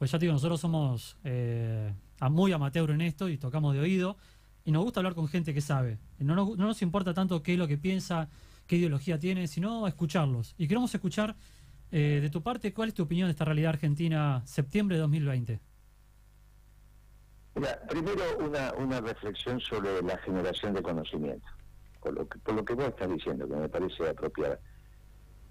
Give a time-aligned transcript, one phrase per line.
[0.00, 1.92] Pues ya te digo, nosotros somos eh,
[2.30, 4.16] muy amateur en esto y tocamos de oído
[4.64, 5.98] y nos gusta hablar con gente que sabe.
[6.18, 8.30] No nos, no nos importa tanto qué es lo que piensa,
[8.66, 10.54] qué ideología tiene, sino escucharlos.
[10.56, 11.36] Y queremos escuchar
[11.92, 15.60] eh, de tu parte cuál es tu opinión de esta realidad argentina septiembre de 2020.
[17.56, 18.22] Mira, primero
[18.78, 21.46] una, reflexión sobre la generación de conocimiento,
[22.00, 24.58] por lo que vos estás diciendo, que me parece apropiada.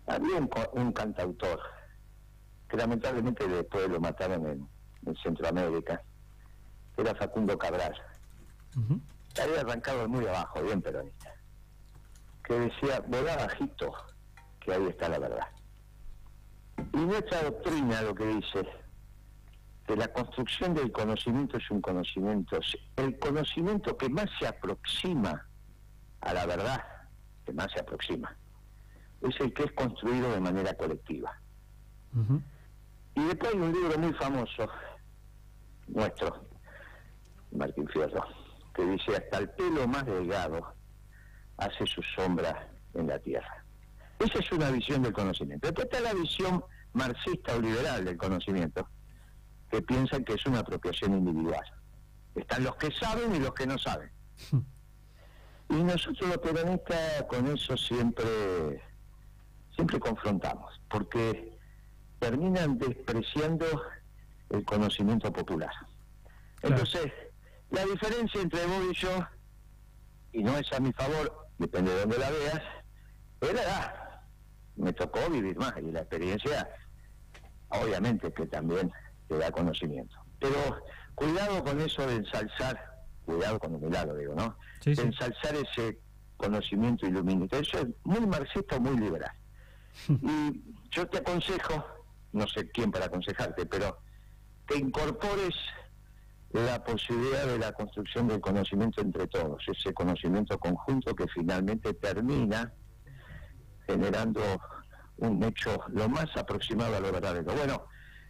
[0.08, 0.40] Había
[0.74, 1.60] un, cantautor
[2.70, 4.70] que lamentablemente después lo mataron en,
[5.24, 6.04] Centroamérica,
[6.96, 7.96] era Facundo Cabral.
[9.42, 11.34] Había arrancado muy abajo, bien peronista,
[12.44, 13.92] que decía, volá bajito,
[14.60, 15.48] que ahí está la verdad.
[16.94, 18.68] Y nuestra doctrina lo que dice
[19.88, 22.60] que la construcción del conocimiento es un conocimiento,
[22.98, 25.48] el conocimiento que más se aproxima
[26.22, 26.84] a la verdad,
[27.46, 28.38] que más se aproxima,
[29.22, 31.42] es el que es construido de manera colectiva.
[33.20, 34.70] Y después hay un libro muy famoso,
[35.88, 36.46] nuestro,
[37.52, 38.24] Martín Fierro,
[38.74, 40.74] que dice, hasta el pelo más delgado
[41.58, 43.66] hace su sombra en la tierra.
[44.20, 45.68] Esa es una visión del conocimiento.
[45.68, 48.88] Después está la visión marxista o liberal del conocimiento,
[49.70, 51.66] que piensan que es una apropiación individual.
[52.36, 54.12] Están los que saben y los que no saben.
[55.72, 58.82] Y nosotros los peronistas con eso siempre,
[59.76, 61.59] siempre confrontamos, porque
[62.20, 63.66] terminan despreciando
[64.50, 65.72] el conocimiento popular.
[66.62, 67.12] Entonces,
[67.70, 69.28] la diferencia entre vos y yo,
[70.34, 72.62] y no es a mi favor, depende de dónde la veas,
[73.42, 73.94] es la edad.
[74.76, 76.70] Me tocó vivir más y la experiencia,
[77.70, 78.92] obviamente que también
[79.28, 80.16] te da conocimiento.
[80.40, 80.84] Pero
[81.16, 84.58] cuidado con eso de ensalzar, cuidado con humildad lo digo, ¿no?
[84.84, 86.00] de ensalzar ese
[86.38, 87.60] conocimiento iluminado.
[87.60, 89.32] Eso es muy marxista, muy liberal.
[90.10, 91.86] y yo te aconsejo,
[92.32, 94.00] no sé quién para aconsejarte, pero
[94.68, 95.56] que incorpores
[96.52, 102.74] la posibilidad de la construcción del conocimiento entre todos, ese conocimiento conjunto que finalmente termina
[103.86, 104.42] generando
[105.18, 107.54] un hecho lo más aproximado a lo verdadero.
[107.54, 107.86] Bueno,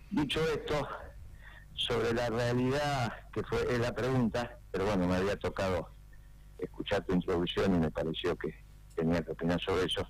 [0.09, 0.87] Dicho esto,
[1.75, 5.87] sobre la realidad, que fue la pregunta, pero bueno, me había tocado
[6.57, 8.65] escuchar tu introducción y me pareció que
[8.95, 10.07] tenía que opinar sobre eso,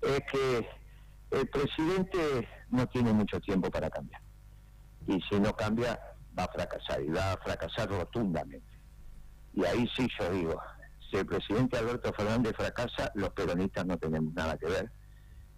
[0.00, 0.66] es que
[1.30, 4.20] el presidente no tiene mucho tiempo para cambiar.
[5.06, 5.98] Y si no cambia,
[6.38, 8.66] va a fracasar, y va a fracasar rotundamente.
[9.54, 10.60] Y ahí sí yo digo,
[11.10, 14.90] si el presidente Alberto Fernández fracasa, los peronistas no tenemos nada que ver,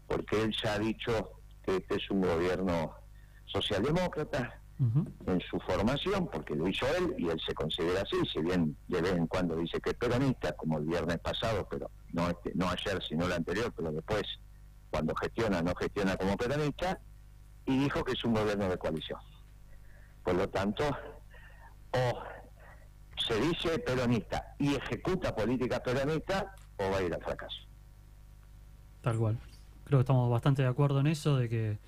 [0.06, 1.32] porque él ya ha dicho
[1.64, 2.94] que este es un gobierno
[3.46, 4.60] socialdemócrata
[5.26, 9.02] en su formación, porque lo hizo él y él se considera así, si bien de
[9.02, 12.68] vez en cuando dice que es peronista, como el viernes pasado, pero no, este, no
[12.70, 14.22] ayer, sino el anterior, pero después,
[14.91, 17.00] cuando gestiona, no gestiona como peronista,
[17.66, 19.21] y dijo que es un gobierno de coalición.
[20.25, 20.84] Por lo tanto,
[21.93, 22.22] o
[23.19, 27.59] se dice peronista y ejecuta política peronista, o va a ir al fracaso.
[29.03, 29.38] Tal cual.
[29.84, 31.78] Creo que estamos bastante de acuerdo en eso, de que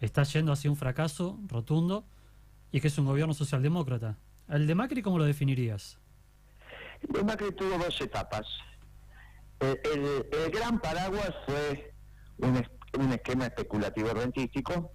[0.00, 2.04] está yendo hacia un fracaso rotundo
[2.70, 4.18] y que es un gobierno socialdemócrata.
[4.48, 5.98] ¿El de Macri cómo lo definirías?
[7.02, 8.46] El de Macri tuvo dos etapas.
[9.60, 11.91] El, gran paraguas fue
[12.42, 14.92] un, esquema especulativo rentístico,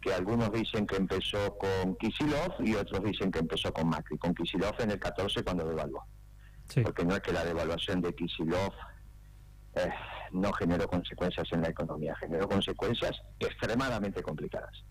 [0.00, 4.18] que algunos dicen que empezó con Kisilov y otros dicen que empezó con Macri.
[4.18, 6.04] Con Kisilov en el 14 cuando devaluó.
[6.82, 8.72] Porque no es que la devaluación de Kisilov
[9.74, 9.90] eh,
[10.32, 14.84] no generó consecuencias en la economía, generó consecuencias extremadamente complicadas.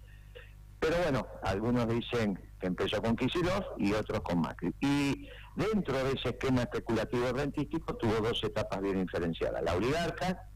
[0.79, 4.73] Pero bueno, algunos dicen que empezó con Kisilov y otros con Macri.
[4.79, 9.61] Y dentro de ese esquema especulativo rentístico tuvo dos etapas bien diferenciadas.
[9.61, 10.49] La oligarca,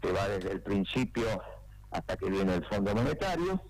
[0.00, 1.26] que va desde el principio
[1.90, 3.62] hasta que viene el Fondo Monetario,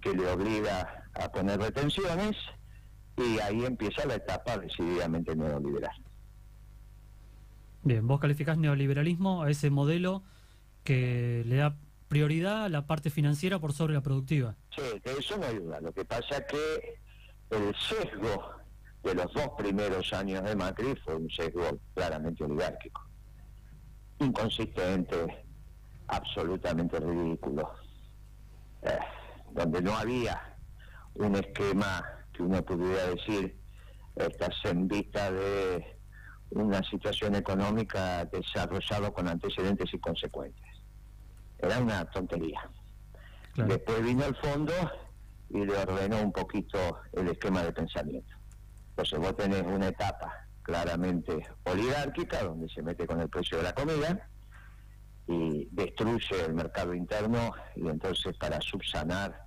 [0.00, 2.36] que le obliga a poner retenciones,
[3.16, 5.96] y ahí empieza la etapa decididamente neoliberal.
[7.82, 10.22] Bien, vos calificás neoliberalismo a ese modelo
[10.84, 11.76] que le da
[12.08, 14.56] prioridad a la parte financiera por sobre la productiva.
[14.74, 15.80] Sí, de eso no hay duda.
[15.80, 17.00] Lo que pasa es que
[17.50, 18.50] el sesgo
[19.02, 23.06] de los dos primeros años de Macri fue un sesgo claramente oligárquico,
[24.18, 25.45] inconsistente,
[26.08, 27.72] absolutamente ridículo,
[28.82, 28.98] eh,
[29.52, 30.56] donde no había
[31.14, 33.58] un esquema que uno pudiera decir,
[34.14, 35.98] estás en vista de
[36.50, 40.80] una situación económica desarrollada con antecedentes y consecuencias.
[41.58, 42.70] Era una tontería.
[43.56, 44.72] Después vino el fondo
[45.48, 48.36] y le ordenó un poquito el esquema de pensamiento.
[48.90, 53.74] Entonces vos tenés una etapa claramente oligárquica, donde se mete con el precio de la
[53.74, 54.28] comida
[55.28, 59.46] y destruye el mercado interno y entonces para subsanar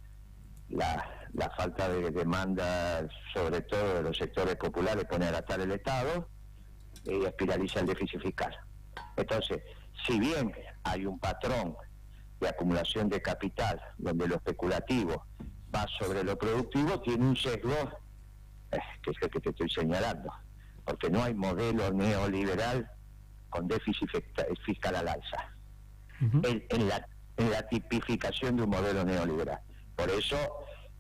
[0.68, 5.72] la, la falta de demanda, sobre todo de los sectores populares, pone a gastar el
[5.72, 6.30] Estado
[7.06, 8.56] y espiraliza el déficit fiscal.
[9.16, 9.62] Entonces,
[10.06, 10.52] si bien
[10.84, 11.76] hay un patrón
[12.40, 15.26] de acumulación de capital donde lo especulativo
[15.74, 17.76] va sobre lo productivo, tiene un sesgo,
[18.72, 20.32] eh, que es el que te estoy señalando,
[20.86, 22.90] porque no hay modelo neoliberal
[23.50, 24.10] con déficit
[24.66, 25.59] fiscal al alza.
[26.20, 27.08] En, la,
[27.38, 29.60] en la tipificación de un modelo neoliberal.
[29.96, 30.38] Por eso,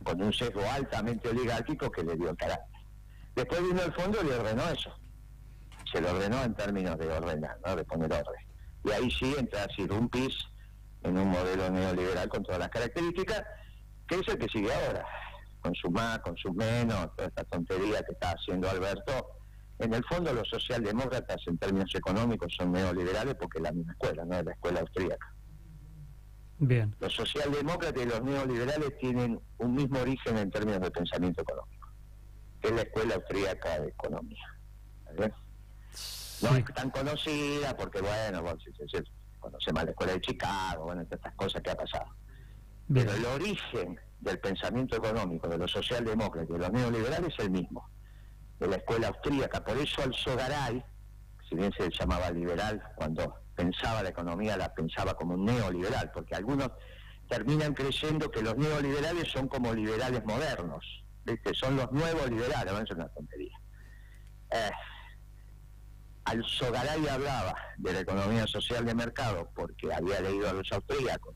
[0.03, 2.81] con un sesgo altamente oligárquico que le dio carácter.
[3.35, 4.93] Después vino el fondo y le ordenó eso.
[5.91, 7.75] Se lo ordenó en términos de ordenar, ¿no?
[7.75, 8.45] de poner orden.
[8.83, 10.35] Y ahí sí entra Sirumpis
[11.03, 13.43] en un modelo neoliberal con todas las características,
[14.07, 15.05] que es el que sigue ahora,
[15.61, 19.38] con su más, con su menos, toda esta tontería que está haciendo Alberto.
[19.79, 24.25] En el fondo los socialdemócratas en términos económicos son neoliberales porque es la misma escuela,
[24.25, 25.33] no es la escuela austríaca.
[26.59, 26.93] Bien.
[26.99, 31.87] Los socialdemócratas y los neoliberales tienen un mismo origen en términos de pensamiento económico,
[32.61, 34.59] que es la escuela austríaca de economía.
[36.41, 38.59] No es tan conocida porque, bueno, bueno
[39.39, 42.13] conoce más la escuela de Chicago, bueno, todas estas cosas que ha pasado.
[42.93, 47.51] Pero el origen del pensamiento económico de los socialdemócratas y de los neoliberales es el
[47.51, 47.89] mismo,
[48.59, 49.63] de la escuela austríaca.
[49.63, 50.83] Por eso el Sogaray,
[51.47, 56.35] si bien se llamaba liberal cuando pensaba la economía, la pensaba como un neoliberal, porque
[56.35, 56.71] algunos
[57.27, 61.53] terminan creyendo que los neoliberales son como liberales modernos, ¿viste?
[61.53, 63.57] son los nuevos liberales, no es una tontería.
[64.51, 64.71] Eh,
[66.25, 71.35] al Sogaray hablaba de la economía social de mercado porque había leído a los austríacos,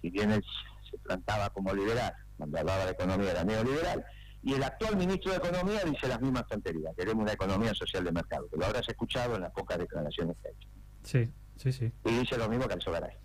[0.00, 0.44] si bien él
[0.90, 4.04] se plantaba como liberal, cuando hablaba de economía era neoliberal,
[4.42, 8.12] y el actual ministro de Economía dice las mismas tonterías, queremos una economía social de
[8.12, 10.68] mercado, que lo habrás escuchado en las pocas declaraciones que ha hecho.
[11.02, 11.32] Sí.
[11.58, 11.92] Sí, sí.
[12.04, 13.16] Y dice lo mismo que el Sogaray.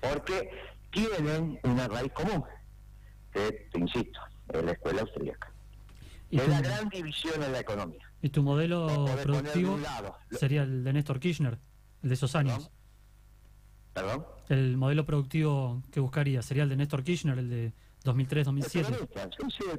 [0.00, 0.50] Porque
[0.90, 2.42] tienen una raíz común,
[3.30, 5.52] que, te insisto, es la escuela austríaca.
[6.30, 8.10] Es la gran división en la economía.
[8.22, 9.78] ¿Y tu modelo productivo
[10.30, 11.58] sería el de Néstor Kirchner,
[12.02, 12.70] el de esos años?
[13.92, 14.26] ¿Perdón?
[14.48, 17.72] El modelo productivo que buscaría sería el de Néstor Kirchner, el de
[18.04, 18.68] 2003-2007.
[18.68, 19.78] Sí, sí, el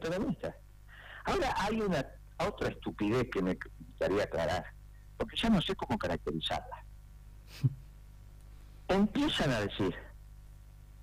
[1.25, 2.05] Ahora hay una
[2.37, 4.65] otra estupidez que me gustaría aclarar,
[5.17, 6.85] porque ya no sé cómo caracterizarla.
[8.87, 9.95] empiezan a decir,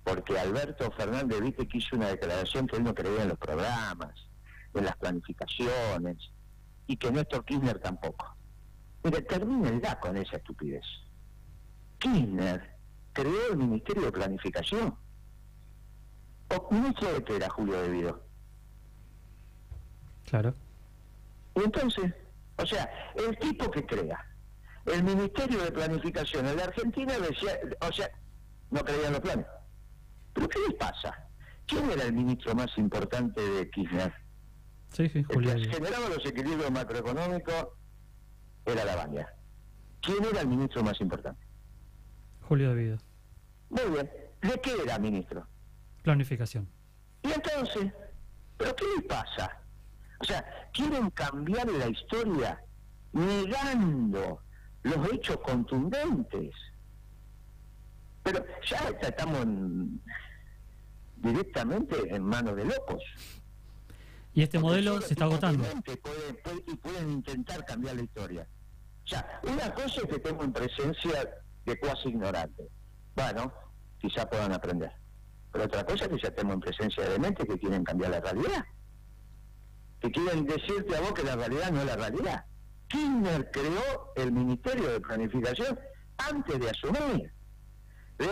[0.03, 4.13] porque Alberto Fernández, viste que hizo una declaración que él no creía en los programas,
[4.73, 6.17] en las planificaciones,
[6.87, 8.35] y que Néstor Kirchner tampoco.
[9.03, 10.85] Mira, termínenla con esa estupidez.
[11.99, 12.77] Kirchner
[13.11, 14.95] creó el Ministerio de Planificación.
[16.49, 18.32] ¿O ministro de qué era Julio Devido?
[20.33, 20.55] Claro.
[21.53, 22.11] Y entonces,
[22.57, 24.25] o sea, el tipo que crea
[24.87, 28.09] el Ministerio de Planificación en la Argentina decía, o sea,
[28.71, 29.45] no creían los planes.
[30.33, 31.29] ¿Pero qué les pasa?
[31.67, 34.11] ¿Quién era el ministro más importante de Kirchner?
[34.89, 35.59] Sí, sí, Julián.
[35.59, 37.67] El que generaba los equilibrios macroeconómicos
[38.65, 39.35] era la banda.
[40.01, 41.45] ¿Quién era el ministro más importante?
[42.41, 42.95] Julio David.
[43.69, 44.11] Muy bien.
[44.41, 45.45] ¿De qué era ministro?
[46.01, 46.67] Planificación.
[47.21, 47.93] Y entonces,
[48.57, 49.62] ¿pero qué les pasa?
[50.23, 52.63] O sea, quieren cambiar la historia
[53.11, 54.39] negando
[54.83, 56.55] los hechos contundentes.
[58.23, 59.45] Pero ya estamos
[61.17, 63.03] directamente en manos de locos.
[64.33, 65.67] Y este modelo se está agotando.
[66.67, 68.47] y pueden intentar cambiar la historia.
[69.03, 71.29] O sea, una cosa es que tengo en presencia
[71.65, 72.67] de cuasi ignorantes.
[73.13, 73.51] Bueno,
[73.99, 74.93] quizá puedan aprender.
[75.51, 78.21] Pero otra cosa es que ya estemos en presencia de mentes que quieren cambiar la
[78.21, 78.63] realidad.
[80.03, 82.45] Que quieren decirte a vos que la realidad no es la realidad.
[82.89, 85.79] Kirchner creó el Ministerio de Planificación
[86.17, 87.31] antes de asumir.
[88.19, 88.27] Le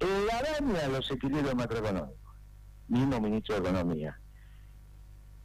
[0.00, 2.34] en la araña los equilibrios macroeconómicos,
[2.88, 4.18] mismo ministro de Economía.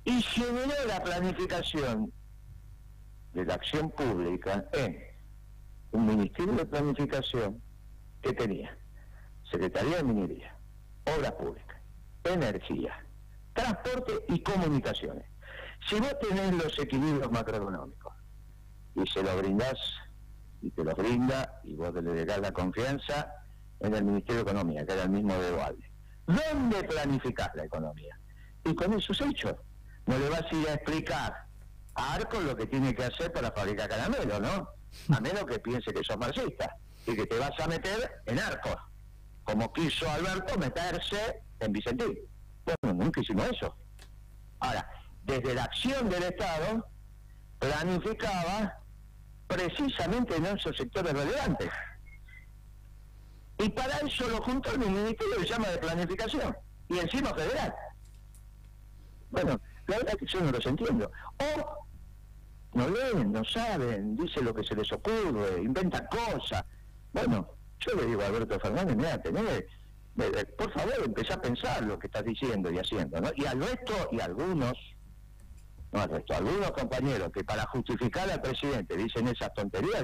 [0.06, 2.14] Y generó la planificación
[3.34, 4.98] de la acción pública en
[5.92, 7.62] un Ministerio de Planificación
[8.22, 8.76] que tenía
[9.52, 10.56] Secretaría de Minería,
[11.18, 11.78] Obras Públicas,
[12.24, 13.06] Energía,
[13.54, 15.26] Transporte y Comunicaciones.
[15.88, 18.14] Si vos tenés los equilibrios macroeconómicos
[18.96, 19.80] y se los brindás
[20.62, 23.34] y te los brinda y vos le das la confianza
[23.80, 25.92] en el Ministerio de Economía, que era el mismo de Dualde,
[26.28, 28.20] ¿dónde planificás la economía?
[28.66, 29.56] Y con esos hechos,
[30.06, 31.46] no le vas a ir a explicar
[31.96, 34.70] a Arco lo que tiene que hacer para fabricar caramelo, ¿no?
[35.16, 36.76] A menos que piense que sos marxista
[37.06, 38.76] y que te vas a meter en Arco,
[39.44, 42.18] como quiso Alberto meterse en Vicentín.
[42.82, 43.76] Bueno, nunca hicimos eso.
[44.60, 44.90] Ahora,
[45.24, 46.88] desde la acción del Estado,
[47.60, 48.80] planificaba
[49.48, 51.70] precisamente en esos sectores relevantes.
[53.58, 56.56] Y para eso lo en un ministerio que se llama de planificación,
[56.88, 57.74] y encima federal.
[59.32, 61.12] Bueno, la verdad que yo no los entiendo.
[61.40, 61.88] O
[62.74, 66.64] no leen, no saben, dicen lo que se les ocurre, inventan cosas.
[67.12, 67.50] Bueno,
[67.80, 69.66] yo le digo a Alberto Fernández, mira, tenés,
[70.58, 73.30] por favor, empecé a pensar lo que estás diciendo y haciendo, ¿no?
[73.36, 74.74] Y al resto, y algunos,
[75.92, 80.04] no al resto, algunos compañeros que para justificar al presidente dicen esas tonterías,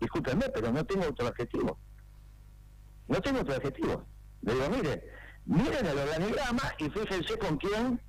[0.00, 1.78] discúlpenme, pero no tengo otro adjetivo.
[3.06, 4.04] No tengo otro adjetivo.
[4.42, 5.10] Le digo, mire,
[5.46, 8.00] miren el organigrama y fíjense con quién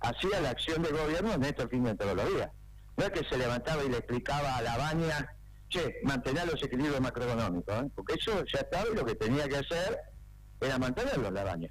[0.00, 2.50] hacía la acción de gobierno en este fin de días.
[2.96, 5.28] No es que se levantaba y le explicaba a la baña,
[5.68, 7.90] che, mantener los equilibrios macroeconómicos, ¿eh?
[7.94, 10.15] porque eso ya estaba lo que tenía que hacer
[10.60, 11.68] era mantenerlos la baña.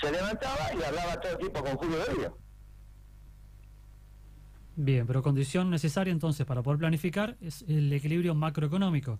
[0.00, 2.38] Se levantaba y hablaba todo tipo con Julio de Río.
[4.76, 9.18] Bien, pero condición necesaria entonces para poder planificar es el equilibrio macroeconómico.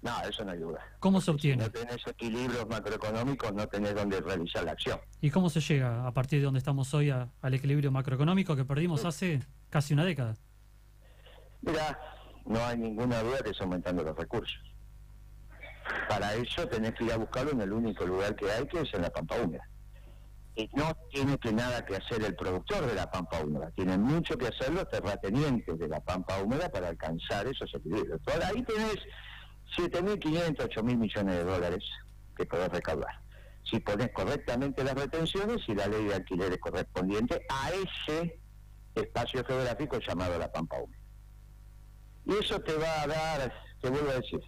[0.00, 0.80] No, eso no ayuda.
[0.98, 1.64] ¿Cómo se obtiene?
[1.64, 5.00] Si no tenés equilibrios macroeconómicos, no tenés dónde realizar la acción.
[5.20, 9.04] ¿Y cómo se llega a partir de donde estamos hoy al equilibrio macroeconómico que perdimos
[9.04, 9.40] hace
[9.74, 10.36] casi una década.
[11.62, 11.98] Mira,
[12.46, 14.60] no hay ninguna duda que es aumentando los recursos.
[16.08, 18.94] Para eso tenés que ir a buscarlo en el único lugar que hay, que es
[18.94, 19.68] en la Pampa Húmeda.
[20.56, 24.38] Y no tiene que nada que hacer el productor de la Pampa Húmeda, tienen mucho
[24.38, 28.20] que hacer los terratenientes de la Pampa Húmeda para alcanzar esos equilibrios.
[28.22, 28.98] Por ahí tenés
[29.76, 31.82] 7.500, 8.000 millones de dólares
[32.36, 33.20] que podés recaudar.
[33.68, 38.38] Si pones correctamente las retenciones y la ley de alquileres correspondiente a ese
[38.94, 41.02] espacio geográfico llamado la Pampa Húmeda.
[42.26, 44.40] Y eso te va a dar, te vuelvo a decir,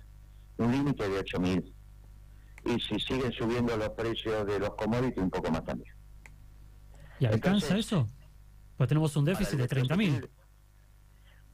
[0.58, 1.72] un límite de 8.000.
[2.64, 5.94] Y si siguen subiendo los precios de los commodities, un poco más también.
[7.20, 8.08] ¿Y alcanza eso?
[8.76, 10.28] Pues tenemos un déficit de 30.000.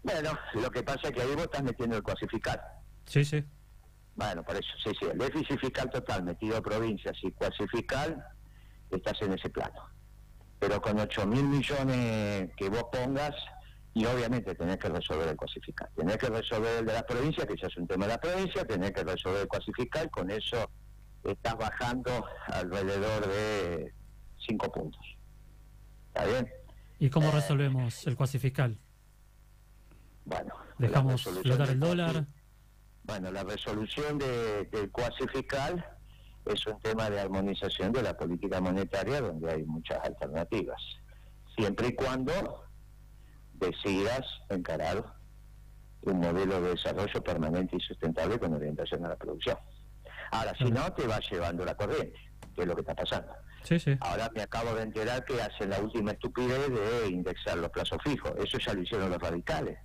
[0.02, 2.60] Bueno, lo que pasa es que ahí vos estás metiendo el cuasificar.
[3.06, 3.44] Sí, sí.
[4.14, 8.34] Bueno, por eso, sí, sí, el déficit fiscal total metido a provincias y cuasificar,
[8.90, 9.92] estás en ese plano
[10.62, 13.34] pero con 8 mil millones que vos pongas,
[13.94, 15.90] y obviamente tenés que resolver el cuasificar.
[15.94, 18.64] Tenés que resolver el de la provincia, que ya es un tema de la provincia,
[18.64, 20.70] tenés que resolver el cuasificar, con eso
[21.24, 23.92] estás bajando alrededor de
[24.46, 25.16] 5 puntos.
[26.08, 26.48] ¿Está bien?
[26.98, 28.78] ¿Y cómo eh, resolvemos el cuasifical?
[30.24, 32.26] Bueno, dejamos flotar el dólar.
[33.04, 35.84] Bueno, la resolución de, del cuasifical
[36.46, 40.80] es un tema de armonización de la política monetaria donde hay muchas alternativas,
[41.56, 42.64] siempre y cuando
[43.62, 45.04] decidas encarar
[46.02, 49.56] un modelo de desarrollo permanente y sustentable con orientación a la producción.
[50.32, 52.18] Ahora, si no, te va llevando la corriente,
[52.54, 53.32] que es lo que está pasando.
[53.62, 53.96] Sí, sí.
[54.00, 58.32] Ahora me acabo de enterar que hacen la última estupidez de indexar los plazos fijos.
[58.38, 59.78] Eso ya lo hicieron los radicales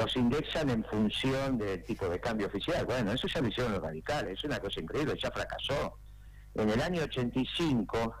[0.00, 2.86] los indexan en función del tipo de cambio oficial.
[2.86, 5.98] Bueno, eso ya lo hicieron los radicales, es una cosa increíble, ya fracasó.
[6.54, 8.14] En el año 85,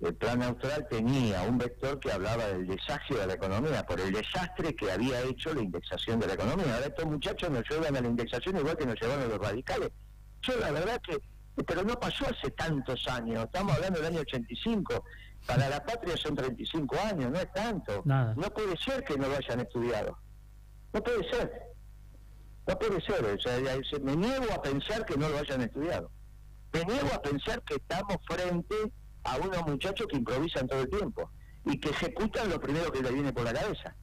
[0.00, 4.12] el plan austral tenía un vector que hablaba del desagio de la economía, por el
[4.12, 6.74] desastre que había hecho la indexación de la economía.
[6.74, 9.90] Ahora estos muchachos nos llevan a la indexación igual que nos llevaron los radicales.
[10.42, 11.18] Yo la verdad que,
[11.64, 15.04] pero no pasó hace tantos años, estamos hablando del año 85.
[15.46, 18.02] Para la patria son 35 años, no es tanto.
[18.04, 20.16] No puede ser que no lo hayan estudiado.
[20.92, 21.50] No puede ser.
[22.66, 23.24] No puede ser.
[23.24, 23.58] O sea,
[24.02, 26.10] me niego a pensar que no lo hayan estudiado.
[26.72, 28.92] Me niego a pensar que estamos frente
[29.32, 31.30] a unos muchachos que improvisan todo el tiempo
[31.64, 33.94] y que ejecutan lo primero que les viene por la cabeza.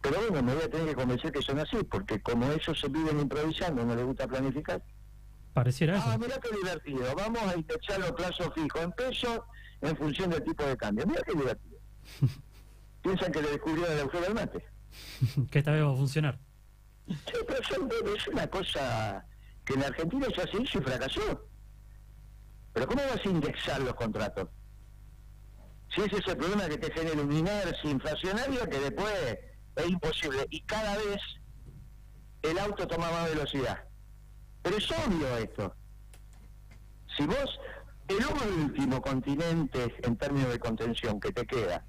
[0.00, 2.88] Pero bueno, me voy a tener que convencer que son así, porque como ellos se
[2.88, 4.82] viven improvisando, no les gusta planificar.
[5.52, 6.06] Pareciera eso.
[6.06, 7.14] Ah, mira qué divertido.
[7.16, 9.40] Vamos a indexar los plazos fijos en pesos
[9.80, 11.04] en función del tipo de cambio.
[11.06, 11.78] Mira qué divertido.
[13.02, 14.64] Piensan que le descubrieron el agujero del mate.
[15.50, 16.38] que esta vez va a funcionar.
[17.08, 19.24] Sí, pero es una cosa
[19.64, 21.48] que en Argentina ya se hizo y fracasó.
[22.72, 24.48] Pero ¿cómo vas a indexar los contratos?
[25.94, 29.38] Si ese es el problema que te genera una inercia inflacionaria que después
[29.76, 30.46] es imposible.
[30.50, 31.20] Y cada vez
[32.42, 33.84] el auto toma más velocidad.
[34.62, 35.74] Pero es obvio esto.
[37.16, 37.58] Si vos,
[38.08, 41.84] el último continente en términos de contención que te queda,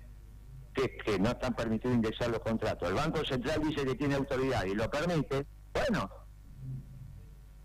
[0.73, 2.87] que, no están permitidos ingresar los contratos.
[2.89, 6.09] El Banco Central dice que tiene autoridad y lo permite, bueno,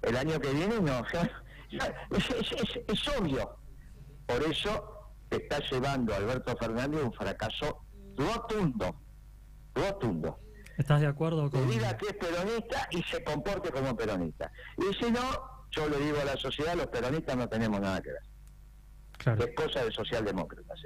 [0.02, 1.02] el año que viene no.
[1.76, 3.56] es, obvio.
[4.26, 7.84] Por eso está llevando Alberto Fernández un fracaso
[8.16, 9.00] rotundo,
[9.74, 10.38] rotundo.
[10.76, 11.66] ¿Estás de acuerdo con...?
[11.66, 14.50] Que diga que es peronista y se comporte como peronista.
[14.78, 15.20] Y si no,
[15.70, 18.22] yo le digo a la sociedad, los peronistas no tenemos nada que ver.
[19.18, 19.44] Claro.
[19.44, 20.80] Es cosa de socialdemócratas.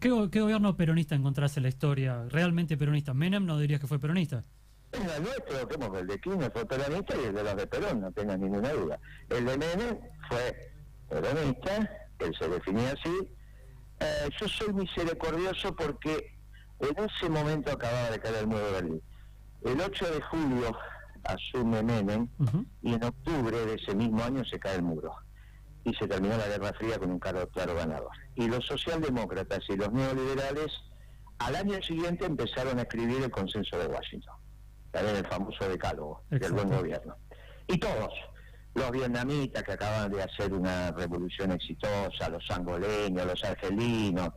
[0.00, 2.24] ¿Qué, gobierno peronista encontraste en la historia?
[2.28, 3.14] ¿Realmente peronista?
[3.14, 4.44] ¿Menem no dirías que fue peronista?
[4.92, 8.12] El nuestro, como el de Kirchner fue peronista y el de los de Perón, no
[8.12, 8.98] tenga ninguna duda.
[9.30, 10.72] El de Menem fue
[11.08, 13.28] peronista, él se definía así,
[14.00, 16.36] Eh, yo soy misericordioso porque
[16.80, 19.02] en ese momento acababa de caer el muro de Berlín.
[19.64, 20.76] El 8 de julio
[21.22, 22.26] asume Menem
[22.82, 25.14] y en octubre de ese mismo año se cae el muro
[25.84, 28.10] y se terminó la Guerra Fría con un claro, claro ganador.
[28.34, 30.72] Y los socialdemócratas y los neoliberales
[31.38, 34.34] al año siguiente empezaron a escribir el consenso de Washington,
[34.92, 37.16] también el famoso decálogo del buen gobierno.
[37.66, 38.12] Y todos,
[38.74, 44.28] los vietnamitas que acaban de hacer una revolución exitosa, los angoleños, los argelinos,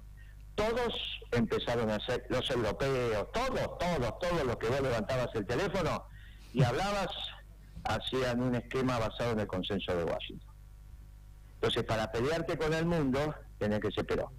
[0.56, 6.06] todos empezaron a hacer, los europeos, todos, todos, todos los que vos levantabas el teléfono
[6.54, 7.10] y hablabas,
[7.84, 10.56] hacían un esquema basado en el consenso de Washington.
[11.56, 14.32] Entonces, para pelearte con el mundo, tenés que ser Perón.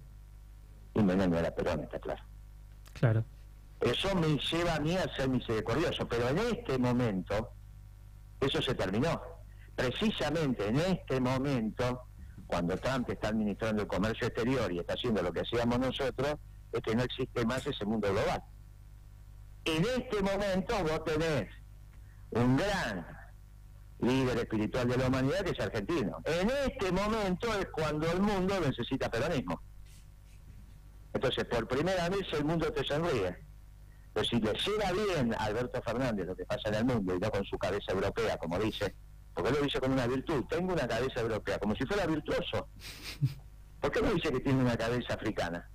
[0.95, 2.23] Y Menem no era Perón, está claro.
[2.93, 3.23] Claro.
[3.79, 7.51] Eso me lleva a mí a ser misericordioso, pero en este momento,
[8.39, 9.21] eso se terminó.
[9.75, 12.07] Precisamente en este momento,
[12.47, 16.35] cuando Trump está administrando el comercio exterior y está haciendo lo que hacíamos nosotros,
[16.71, 18.43] es que no existe más ese mundo global.
[19.65, 21.49] En este momento vos tenés
[22.31, 23.05] un gran
[23.99, 26.17] líder espiritual de la humanidad que es argentino.
[26.25, 29.61] En este momento es cuando el mundo necesita peronismo.
[31.13, 33.46] Entonces, por primera vez el mundo te sonríe.
[34.17, 37.19] Pero si le llega bien a Alberto Fernández lo que pasa en el mundo y
[37.19, 38.95] no con su cabeza europea, como dice,
[39.31, 42.67] porque lo dice con una virtud, tengo una cabeza europea, como si fuera virtuoso.
[43.79, 45.69] ¿Por qué no dice que tiene una cabeza africana?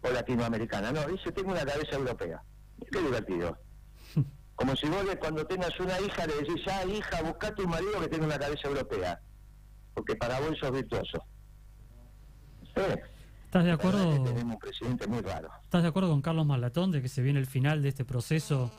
[0.00, 0.92] O latinoamericana.
[0.92, 2.42] No, dice tengo una cabeza europea.
[2.90, 3.58] Qué divertido.
[4.54, 8.08] Como si vos cuando tengas una hija le decís, ah, hija, buscate un marido que
[8.08, 9.20] tenga una cabeza europea.
[9.92, 11.22] Porque para vos sos virtuoso.
[13.50, 14.22] ¿Estás de acuerdo?
[14.22, 15.50] tenemos un presidente muy raro.
[15.64, 18.70] ¿Estás de acuerdo con Carlos Malatón de que se viene el final de este proceso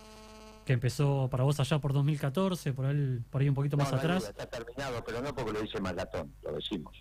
[0.64, 4.30] que empezó para vos allá por 2014, por ahí, por ahí un poquito más atrás.
[4.30, 6.96] está terminado, pero no porque lo dice Malatón, lo decimos.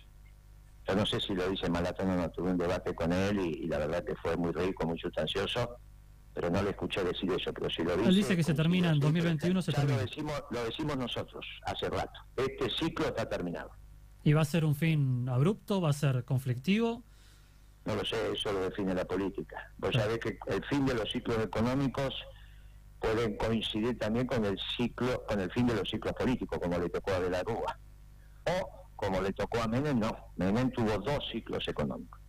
[0.85, 3.67] Yo no sé si lo dice Malatón o no, tuve un debate con él y,
[3.67, 5.77] la verdad que fue muy rico, muy sustancioso,
[6.33, 8.09] pero no le escuché decir eso, pero si lo dice...
[8.09, 9.95] Él dice que se termina en 2021, se termina.
[9.95, 13.71] Lo decimos, lo decimos nosotros hace rato, este ciclo está terminado.
[14.25, 15.79] ¿Y va a ser un fin abrupto?
[15.79, 17.05] ¿Va a ser conflictivo?
[17.85, 19.71] No lo sé, eso lo define la política.
[19.77, 22.13] Vos sabés que el fin de los ciclos económicos
[22.99, 26.89] pueden coincidir también con el ciclo, con el fin de los ciclos políticos, como le
[26.89, 27.79] tocó a De la Rúa.
[28.45, 30.15] O como le tocó a Menem, no.
[30.35, 32.21] Menem tuvo dos ciclos económicos.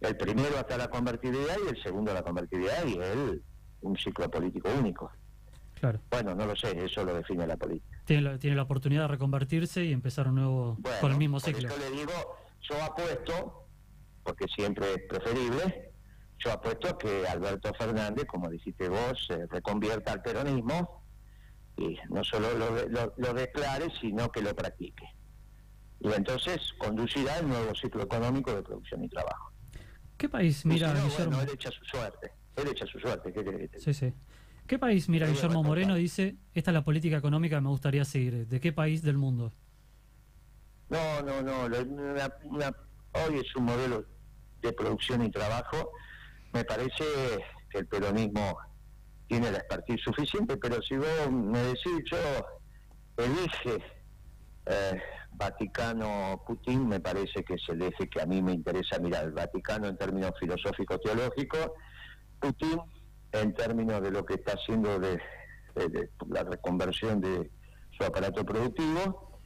[0.00, 3.42] El primero hasta la convertibilidad y el segundo la convertibilidad y él
[3.80, 5.10] un ciclo político único.
[5.74, 6.00] Claro.
[6.10, 8.02] Bueno, no lo sé, eso lo define la política.
[8.04, 11.68] Tiene la, tiene la oportunidad de reconvertirse y empezar un nuevo con el mismo ciclo.
[11.68, 12.12] Yo le digo,
[12.60, 13.67] yo apuesto,
[14.28, 15.90] porque siempre es preferible,
[16.38, 21.02] yo apuesto que Alberto Fernández, como dijiste vos, se reconvierta al peronismo
[21.78, 25.06] y no solo lo, declare, sino que lo practique.
[26.00, 29.50] Y entonces conducirá el nuevo ciclo económico de producción y trabajo.
[30.18, 31.40] ¿Qué país mira Guillermo?
[31.40, 32.30] él echa su suerte.
[32.56, 33.32] Él echa su suerte.
[33.32, 34.12] ¿Qué Sí, sí.
[34.66, 38.46] ¿Qué país mira Guillermo Moreno dice, esta es la política económica que me gustaría seguir?
[38.46, 39.54] ¿De qué país del mundo?
[40.90, 41.62] No, no, no.
[41.64, 44.17] hoy es un modelo
[44.62, 45.92] de producción y trabajo
[46.52, 47.04] me parece
[47.70, 48.58] que el peronismo
[49.26, 52.18] tiene la expertise suficiente, pero si vos me decís, yo
[53.18, 53.84] elige
[54.66, 59.24] eh, Vaticano-Putin, me parece que es el eje que a mí me interesa mirar.
[59.24, 61.70] El Vaticano en términos filosóficos teológicos,
[62.40, 62.80] Putin
[63.32, 65.20] en términos de lo que está haciendo de,
[66.30, 67.50] la reconversión de
[67.96, 69.40] su aparato productivo,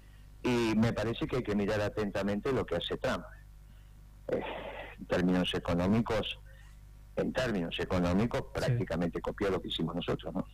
[0.44, 3.25] y me parece que hay que mirar atentamente lo que hace Trump.
[4.29, 4.40] Eh,
[5.07, 6.38] términos económicos,
[7.17, 10.45] en términos económicos, prácticamente copió lo que hicimos nosotros, ¿no?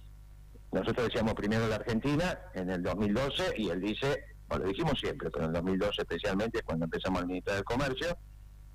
[0.70, 5.30] Nosotros decíamos primero la Argentina en el 2012 y él dice, bueno, lo dijimos siempre,
[5.30, 8.18] pero en el 2012 especialmente, cuando empezamos al ministro del Comercio,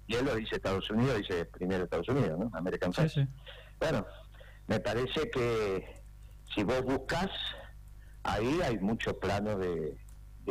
[0.07, 2.49] y él lo dice Estados Unidos, dice primero Estados Unidos, ¿no?
[2.53, 3.25] American sí,
[3.79, 4.05] Bueno,
[4.67, 6.03] me parece que
[6.53, 7.29] si vos buscas,
[8.23, 9.97] ahí hay mucho plano de,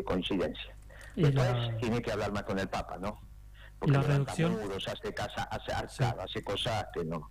[0.05, 0.75] coincidencia.
[1.15, 3.21] Después tiene que hablar más con el Papa, ¿no?
[3.87, 7.31] La reducción hace, casa, hace, hace cosas que no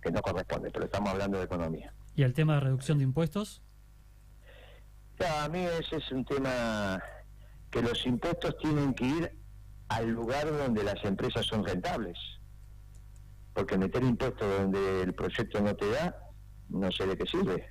[0.00, 1.94] que no corresponde pero estamos hablando de economía.
[2.14, 3.62] Y el tema de reducción de impuestos
[5.22, 7.02] a mí ese es un tema
[7.70, 9.38] que los impuestos tienen que ir
[9.88, 12.18] al lugar donde las empresas son rentables.
[13.52, 16.16] Porque meter impuestos donde el proyecto no te da
[16.68, 17.68] no sé de qué sirve.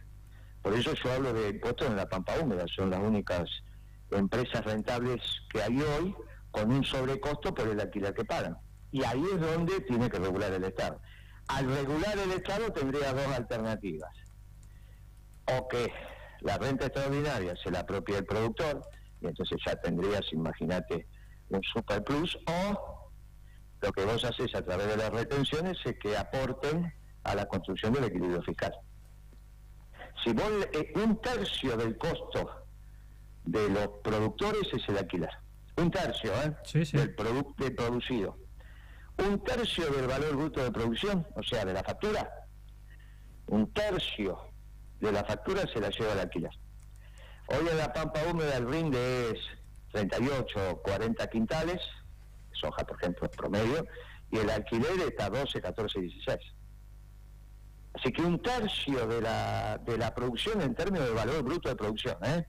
[0.62, 3.50] Por eso yo hablo de impuestos en la pampa húmeda son las únicas
[4.12, 6.16] empresas rentables que hay hoy
[6.54, 8.56] con un sobrecosto por el alquiler que pagan.
[8.92, 11.02] Y ahí es donde tiene que regular el Estado.
[11.48, 14.12] Al regular el Estado tendría dos alternativas.
[15.52, 15.92] O que
[16.42, 18.88] la renta extraordinaria se la apropie el productor,
[19.20, 21.08] y entonces ya tendrías, imagínate,
[21.50, 23.10] un super plus, o
[23.82, 27.94] lo que vos haces a través de las retenciones es que aporten a la construcción
[27.94, 28.74] del equilibrio fiscal.
[30.24, 32.68] Si vos, eh, un tercio del costo
[33.44, 35.43] de los productores es el alquiler.
[35.78, 36.56] Un tercio ¿eh?
[36.94, 38.38] del producto producido.
[39.18, 42.30] Un tercio del valor bruto de producción, o sea, de la factura.
[43.48, 44.40] Un tercio
[45.00, 46.52] de la factura se la lleva el alquiler.
[47.48, 49.40] Hoy en la pampa húmeda el rinde es
[49.92, 51.82] 38 o 40 quintales,
[52.54, 53.86] soja por ejemplo es promedio,
[54.32, 56.40] y el alquiler está 12, 14, 16.
[57.94, 61.76] Así que un tercio de la, de la producción en términos de valor bruto de
[61.76, 62.48] producción, ¿eh?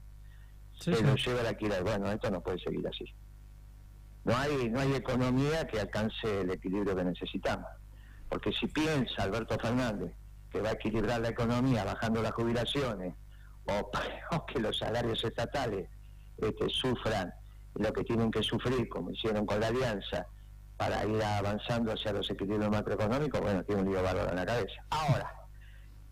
[0.78, 1.82] Se lo lleva el alquiler.
[1.82, 3.04] Bueno, esto no puede seguir así.
[4.24, 7.68] No hay, no hay economía que alcance el equilibrio que necesitamos.
[8.28, 10.12] Porque si piensa Alberto Fernández
[10.50, 13.14] que va a equilibrar la economía bajando las jubilaciones
[14.30, 15.88] o, que los salarios estatales
[16.38, 17.32] este, sufran
[17.74, 20.26] lo que tienen que sufrir, como hicieron con la alianza,
[20.76, 24.74] para ir avanzando hacia los equilibrios macroeconómicos, bueno, tiene un lío bárbaro en la cabeza.
[24.90, 25.32] Ahora,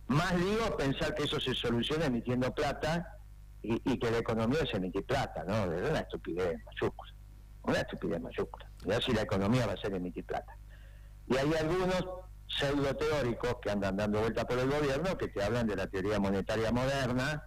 [0.09, 3.18] más lío pensar que eso se soluciona emitiendo plata
[3.62, 5.72] y, que la economía se emitir plata, ¿no?
[5.72, 7.14] Es una estupidez mayúscula.
[7.62, 8.70] Una estupidez mayúscula.
[8.85, 10.57] Ya si la economía va a ser emitir plata.
[11.29, 12.05] Y hay algunos
[12.48, 16.18] pseudo teóricos que andan dando vuelta por el gobierno que te hablan de la teoría
[16.18, 17.44] monetaria moderna,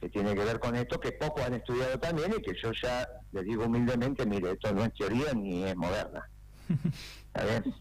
[0.00, 3.06] que tiene que ver con esto, que poco han estudiado también y que yo ya
[3.32, 6.28] les digo humildemente, mire, esto no es teoría ni es moderna.
[7.26, 7.74] ¿Está bien?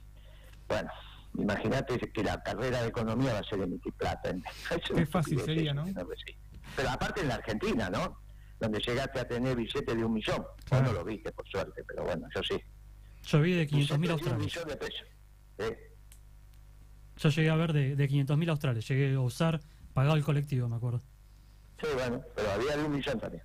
[0.67, 0.91] Bueno,
[1.35, 4.35] imagínate que la carrera de economía va a ser emitir plata.
[4.93, 5.85] Qué fácil sería, ¿no?
[6.75, 8.19] Pero aparte en la Argentina, ¿no?
[8.59, 10.43] Donde llegaste a tener billetes de un millón.
[10.65, 10.85] Claro.
[10.85, 12.59] no lo viste, por suerte, pero bueno, yo sí.
[13.25, 14.53] Yo vi de 500 mil australes.
[17.17, 18.87] Yo llegué a ver de, de 500 mil australes.
[18.87, 19.61] Llegué a usar,
[19.93, 21.01] pagado el colectivo, me acuerdo.
[21.81, 23.43] Sí, bueno, pero había de un millón también.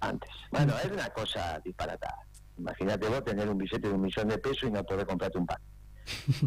[0.00, 0.30] Antes.
[0.50, 2.26] Bueno, es una cosa disparatada.
[2.58, 5.46] Imagínate vos tener un billete de un millón de pesos y no poder comprarte un
[5.46, 5.58] pan.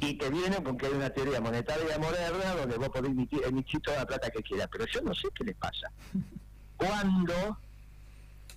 [0.01, 3.81] Y te vienen con que hay una teoría monetaria moderna donde vos podés emitir, emitir
[3.81, 4.67] toda la plata que quieras.
[4.71, 5.91] Pero yo no sé qué les pasa.
[6.77, 7.57] Cuando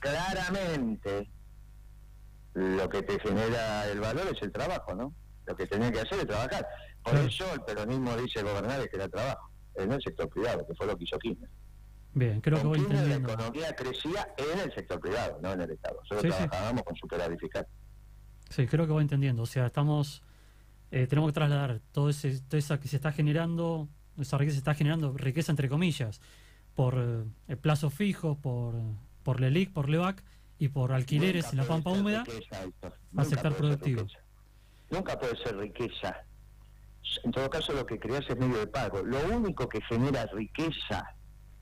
[0.01, 1.29] claramente
[2.55, 5.15] lo que te genera el valor es el trabajo, ¿no?
[5.47, 6.67] Lo que tenés que hacer es trabajar.
[7.03, 10.75] Por eso el peronismo dice gobernar es que era trabajo, en el sector privado, que
[10.75, 11.49] fue lo que hizo Kirchner.
[12.15, 13.29] Bien, creo que voy entendiendo.
[13.29, 16.01] La economía crecía en el sector privado, no en el Estado.
[16.03, 16.97] Nosotros trabajábamos con
[17.39, 17.67] fiscal.
[18.51, 19.43] Sí, creo que voy entendiendo.
[19.43, 20.23] O sea, estamos
[20.91, 24.59] eh, tenemos que trasladar todo ese, toda esa que se está generando, esa riqueza se
[24.59, 26.21] está generando, riqueza entre comillas,
[26.75, 28.75] por eh, plazos fijos, por,
[29.23, 30.23] por LELIC, por LEVAC
[30.59, 32.25] y por alquileres en la pampa húmeda
[33.17, 34.07] a sector productivo.
[34.91, 36.17] Nunca puede ser riqueza.
[37.25, 39.03] En todo caso, lo que creas es medio de pago.
[39.03, 41.15] Lo único que genera riqueza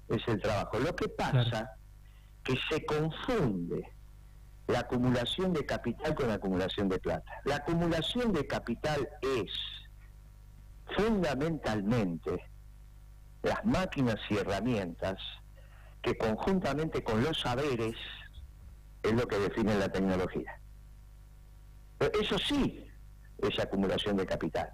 [0.09, 0.79] es el trabajo.
[0.79, 1.77] Lo que pasa
[2.43, 3.96] que se confunde
[4.67, 7.41] la acumulación de capital con la acumulación de plata.
[7.45, 9.51] La acumulación de capital es
[10.97, 12.43] fundamentalmente
[13.43, 15.21] las máquinas y herramientas
[16.03, 17.97] que conjuntamente con los saberes
[19.03, 20.61] es lo que define la tecnología.
[22.21, 22.87] eso sí
[23.39, 24.73] es acumulación de capital.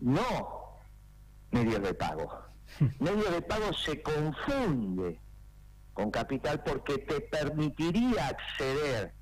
[0.00, 0.78] No
[1.50, 2.28] medios de pago.
[2.98, 5.20] Medio de pago se confunde
[5.92, 9.14] con capital porque te permitiría acceder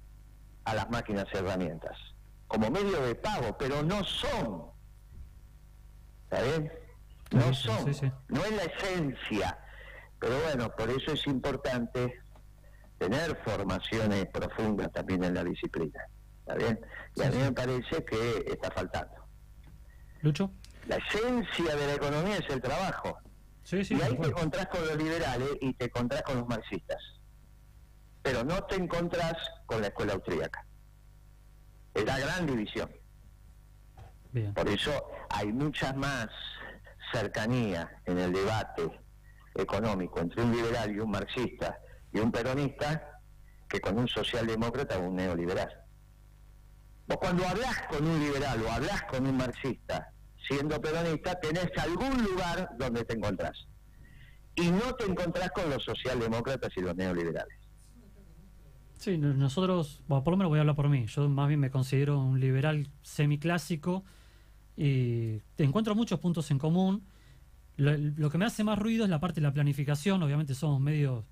[0.65, 1.97] a las máquinas y herramientas
[2.51, 4.73] como medio de pago, pero no son.
[6.25, 6.73] ¿Está bien?
[7.31, 8.13] No son.
[8.27, 9.57] No es la esencia.
[10.19, 12.13] Pero bueno, por eso es importante
[12.99, 16.05] tener formaciones profundas también en la disciplina.
[16.41, 16.81] ¿Está bien?
[17.15, 19.15] Y a mí me parece que está faltando.
[20.23, 20.51] Lucho.
[20.89, 23.17] La esencia de la economía es el trabajo
[23.73, 26.99] y ahí te encontrás con los liberales y te encontrás con los marxistas.
[28.23, 29.35] Pero no te encontrás
[29.67, 30.67] con la escuela austríaca.
[31.95, 32.91] Es la gran división.
[34.55, 34.93] Por eso
[35.31, 36.29] hay mucha más
[37.13, 38.91] cercanía en el debate
[39.55, 41.79] económico entre un liberal y un marxista
[42.13, 43.21] y un peronista
[43.69, 45.85] que con un socialdemócrata o un neoliberal.
[47.07, 50.13] Vos cuando hablas con un liberal o hablas con un marxista
[50.51, 53.57] siendo peronista, tenés algún lugar donde te encontrás.
[54.57, 57.57] Y no te encontrás con los socialdemócratas y los neoliberales.
[58.95, 62.19] Sí, nosotros, por lo menos voy a hablar por mí, yo más bien me considero
[62.19, 64.05] un liberal semiclásico
[64.77, 67.07] y te encuentro muchos puntos en común.
[67.77, 71.25] Lo, que me hace más ruido es la parte de la planificación, obviamente somos medios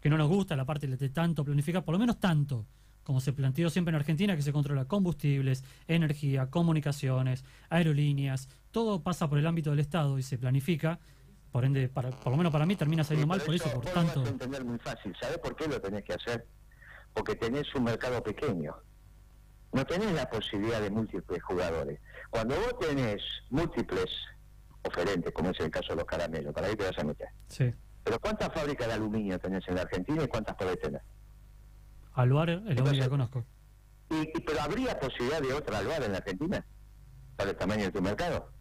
[0.00, 2.64] que no nos gusta la parte de tanto planificar, por lo menos tanto
[3.10, 9.28] como se planteó siempre en Argentina, que se controla combustibles, energía, comunicaciones, aerolíneas, todo pasa
[9.28, 11.00] por el ámbito del Estado y se planifica.
[11.50, 14.24] Por ende, para, por lo menos para mí termina saliendo mal por eso, por tanto.
[14.24, 15.12] entender muy fácil.
[15.20, 16.46] ¿Sabes por qué lo tenés que hacer?
[17.12, 18.76] Porque tenés un mercado pequeño.
[19.72, 21.98] no tenés la posibilidad de múltiples jugadores.
[22.30, 24.06] Cuando vos tenés múltiples
[24.84, 27.28] oferentes, como es el caso de los caramelos, ¿para qué te vas a meter?
[27.48, 27.74] Sí.
[28.04, 31.02] Pero ¿cuántas fábricas de aluminio tenés en la Argentina y cuántas podés tener?
[32.14, 33.44] Aluar es lo único que conozco.
[34.10, 36.64] Y, ¿Pero habría posibilidad de otra Aluar en la Argentina?
[37.36, 38.52] ¿Para el tamaño de tu mercado?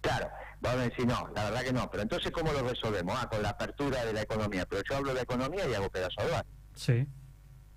[0.00, 0.28] Claro,
[0.60, 1.90] vamos a decir no, la verdad que no.
[1.90, 3.16] Pero entonces, ¿cómo lo resolvemos?
[3.18, 4.66] Ah, con la apertura de la economía.
[4.66, 6.46] Pero yo hablo de economía y hago pedazo de Aluar.
[6.74, 7.06] Sí.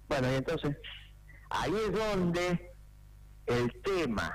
[0.08, 0.78] Bueno, y entonces,
[1.50, 2.71] ahí es donde
[3.45, 4.34] el tema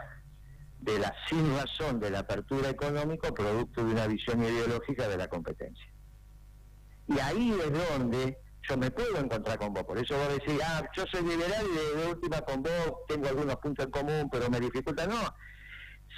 [0.81, 5.29] de la sin razón de la apertura económica producto de una visión ideológica de la
[5.29, 5.87] competencia.
[7.07, 9.85] Y ahí es donde yo me puedo encontrar con vos.
[9.85, 13.57] Por eso vos decís, ah, yo soy liberal y de, última con vos tengo algunos
[13.57, 15.07] puntos en común, pero me dificulta.
[15.07, 15.35] No.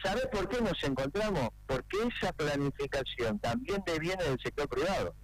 [0.02, 1.48] ¿Sabes por qué nos encontramos?
[1.66, 5.14] Porque esa planificación también deviene del sector privado.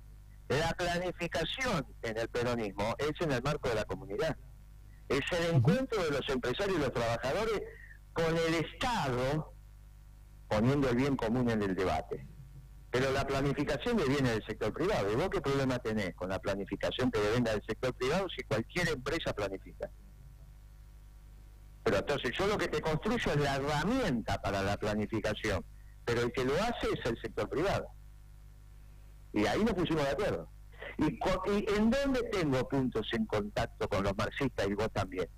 [0.49, 4.37] La planificación en el peronismo es en el marco de la comunidad.
[5.09, 7.63] Es el encuentro de los empresarios y los trabajadores
[8.13, 9.55] con el Estado
[10.49, 12.27] poniendo el bien común en el debate.
[12.91, 15.13] Pero la planificación viene del sector privado.
[15.13, 18.89] ¿Y vos qué problema tenés con la planificación que venga del sector privado si cualquier
[18.89, 19.89] empresa planifica?
[21.85, 25.65] Pero entonces yo lo que te construyo es la herramienta para la planificación,
[26.05, 27.89] pero el que lo hace es el sector privado.
[29.33, 30.49] Y ahí nos pusimos de acuerdo.
[30.99, 35.29] ¿Y, en dónde tengo puntos en contacto con los marxistas y vos también?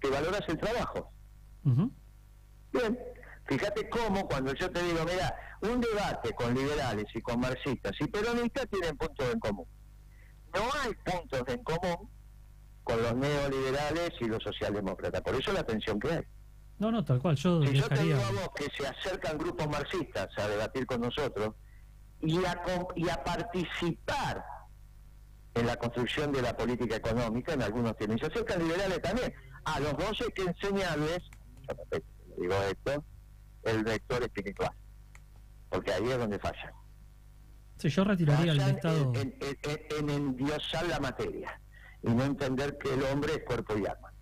[0.00, 1.10] Que valoras el trabajo.
[1.64, 2.98] Bien,
[3.50, 8.06] fíjate cómo cuando yo te digo, mira, un debate con liberales y con marxistas y
[8.06, 9.66] peronistas tienen puntos en común.
[10.54, 12.08] No hay puntos en común
[12.84, 15.20] con los neoliberales y los socialdemócratas.
[15.22, 16.22] Por eso la tensión que hay.
[16.78, 17.34] No, no, tal cual.
[17.36, 21.00] Yo si yo te digo a vos que se acercan grupos marxistas a debatir con
[21.00, 21.54] nosotros
[22.20, 22.62] y a,
[22.94, 24.44] y a participar
[25.54, 29.34] en la construcción de la política económica, en algunos tienen, se acercan liberales también.
[29.64, 31.18] A los dos hay que enseñarles,
[31.68, 31.98] yo
[32.38, 33.04] digo esto,
[33.64, 34.72] el vector espiritual,
[35.68, 36.72] porque ahí es donde fallan.
[37.76, 39.12] Si yo retiraría el Estado.
[39.14, 41.60] En, en, endiosar la materia
[42.02, 44.12] y no entender que el hombre es cuerpo y alma.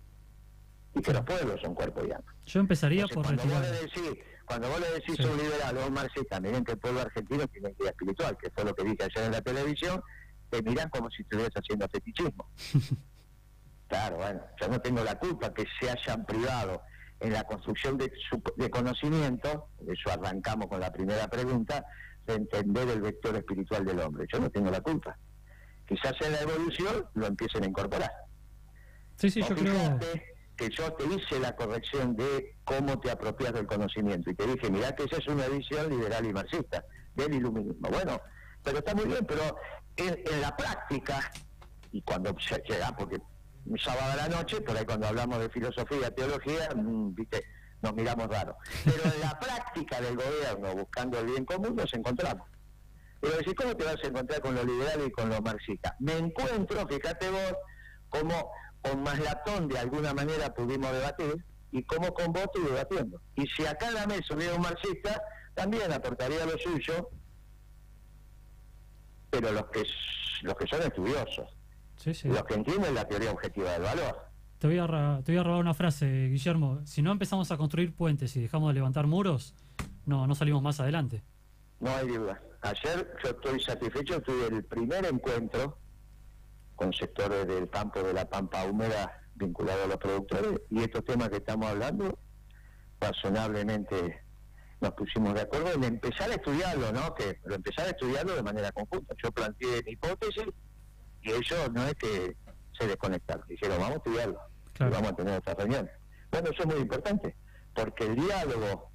[0.95, 2.35] Y que los pueblos son cuerpo y alma.
[2.45, 3.61] Yo empezaría por cuando retirar.
[3.61, 6.71] Vos le decís, cuando vos le decís a un liberal o un marxista, miren que
[6.71, 10.01] el pueblo argentino tiene vida espiritual, que fue lo que dije ayer en la televisión,
[10.49, 12.49] te miran como si estuvieras haciendo fetichismo.
[13.89, 16.81] claro, bueno, yo no tengo la culpa que se hayan privado
[17.19, 21.85] en la construcción de, su, de conocimiento, eso arrancamos con la primera pregunta,
[22.25, 24.25] de entender el vector espiritual del hombre.
[24.31, 25.17] Yo no tengo la culpa.
[25.87, 28.11] Quizás en la evolución lo empiecen a incorporar.
[29.15, 29.99] Sí, sí, yo creo
[30.55, 34.69] que yo te hice la corrección de cómo te apropias del conocimiento y te dije,
[34.69, 36.83] mira que esa es una visión liberal y marxista
[37.15, 37.89] del iluminismo.
[37.89, 38.21] Bueno,
[38.63, 39.57] pero está muy bien, pero
[39.95, 41.31] en, la práctica,
[41.91, 43.17] y cuando se llega, porque
[43.65, 47.43] un sábado a la noche, por ahí cuando hablamos de filosofía, teología, mm, viste,
[47.81, 48.57] nos miramos raro.
[48.83, 52.47] Pero en la práctica del gobierno, buscando el bien común, nos encontramos.
[53.21, 55.95] Pero decir, ¿cómo te vas a encontrar con lo liberal y con lo marxista?
[55.99, 57.53] Me encuentro, fíjate vos,
[58.09, 63.21] como con Maslatón de alguna manera pudimos debatir y como con vos estoy debatiendo.
[63.35, 65.21] Y si acá en la mesa hubiera un marxista,
[65.53, 67.09] también aportaría lo suyo,
[69.29, 69.83] pero los que
[70.41, 71.49] los que son estudiosos,
[72.05, 74.29] los que entienden la teoría objetiva del valor.
[74.57, 76.81] Te voy, a, te voy a robar una frase, Guillermo.
[76.85, 79.55] Si no empezamos a construir puentes y dejamos de levantar muros,
[80.05, 81.23] no, no salimos más adelante.
[81.79, 82.41] No hay duda.
[82.61, 85.77] Ayer yo estoy satisfecho, tuve el primer encuentro
[86.75, 91.29] con sectores del campo de la pampa húmeda vinculados a los productores y estos temas
[91.29, 92.19] que estamos hablando
[92.99, 94.21] razonablemente
[94.81, 97.13] nos pusimos de acuerdo en empezar a estudiarlo, ¿no?
[97.13, 99.13] Que lo empezar a estudiarlo de manera conjunta.
[99.21, 100.45] Yo planteé mi hipótesis
[101.29, 102.35] y ellos no es que
[102.77, 104.39] se desconectaron, dijeron vamos a estudiarlo
[104.79, 105.89] y vamos a tener otra reunión.
[106.31, 107.35] Bueno, eso es muy importante,
[107.73, 108.91] porque el diálogo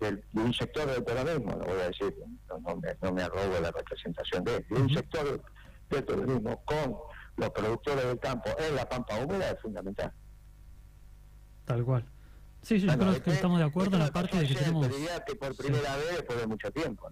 [0.00, 2.14] de un sector del peronismo, lo voy a decir,
[2.48, 5.42] no, me, no me arrobo la representación de él, de un sector
[5.90, 6.96] del peronismo con
[7.36, 10.12] los productores del campo en la pampa húmeda es fundamental.
[11.64, 12.04] Tal cual.
[12.62, 14.88] Sí, sí, yo creo que estamos de acuerdo en la parte de que tenemos...
[15.26, 17.08] que por primera vez después de mucho tiempo.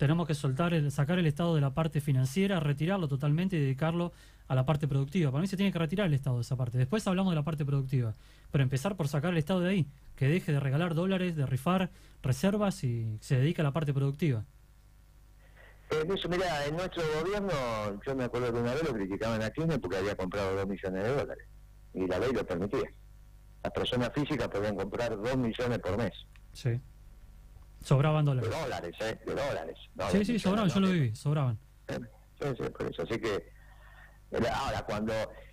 [0.00, 4.12] Tenemos que soltar, el, sacar el Estado de la parte financiera, retirarlo totalmente y dedicarlo
[4.48, 5.30] a la parte productiva.
[5.30, 6.78] Para mí se tiene que retirar el Estado de esa parte.
[6.78, 8.14] Después hablamos de la parte productiva.
[8.50, 9.86] Pero empezar por sacar el Estado de ahí.
[10.16, 11.90] Que deje de regalar dólares, de rifar
[12.22, 14.46] reservas y se dedique a la parte productiva.
[15.90, 17.52] Eh, eso, mira, en nuestro gobierno,
[18.06, 21.04] yo me acuerdo que una vez lo criticaban a Kirchner porque había comprado dos millones
[21.04, 21.46] de dólares.
[21.92, 22.90] Y la ley lo permitía
[23.62, 26.12] las personas físicas podían comprar 2 millones por mes.
[26.52, 26.80] Sí.
[27.82, 28.50] Sobraban dólares.
[28.50, 29.20] De dólares, ¿eh?
[29.24, 29.76] De dólares.
[30.12, 31.58] sí, sí, sobraban, yo lo viví, sobraban.
[31.88, 33.02] Sí, sí, por eso.
[33.02, 33.52] Así que,
[34.52, 35.12] ahora, cuando,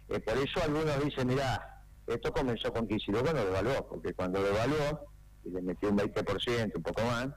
[0.09, 4.41] eh, por eso algunos dicen, mirá, esto comenzó con Kicillof cuando lo evaluó, porque cuando
[4.41, 5.13] lo evaluó
[5.43, 7.27] y le metió un 20%, un poco más,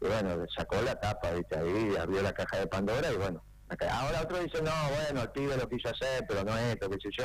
[0.00, 1.58] y bueno, sacó la tapa, ¿viste?
[1.58, 3.42] ahí abrió la caja de Pandora y bueno,
[3.90, 6.96] ahora otro dice, no, bueno, el pibe lo quiso hacer, pero no es esto, qué
[7.00, 7.24] sé yo,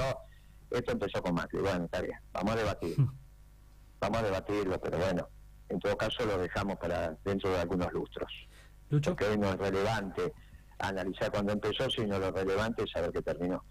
[0.71, 2.95] esto empezó con Macri, bueno, está bien, vamos a debatir,
[3.99, 5.29] vamos a debatirlo, pero bueno,
[5.69, 8.31] en todo caso lo dejamos para dentro de algunos lustros.
[8.89, 9.11] Lucho.
[9.11, 10.33] Porque hoy no es relevante
[10.79, 13.63] analizar cuándo empezó, sino lo relevante es saber que terminó.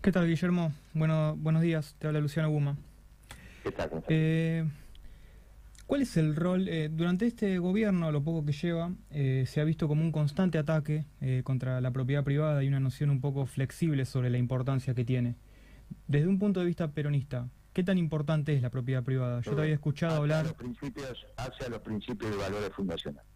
[0.00, 0.72] ¿Qué tal, Guillermo?
[0.94, 2.76] Bueno, buenos días, te habla Luciano Guma.
[3.64, 4.04] ¿Qué tal?
[4.08, 4.64] Eh,
[5.86, 6.68] ¿Cuál es el rol?
[6.68, 10.58] Eh, durante este gobierno, lo poco que lleva, eh, se ha visto como un constante
[10.58, 11.04] ataque
[11.42, 15.34] contra la propiedad privada y una noción un poco flexible sobre la importancia que tiene.
[16.06, 19.40] Desde un punto de vista peronista, ¿qué tan importante es la propiedad privada?
[19.40, 20.46] Yo te había escuchado hablar...
[20.46, 23.30] Los principios, hacia los principios de valores fundacionales.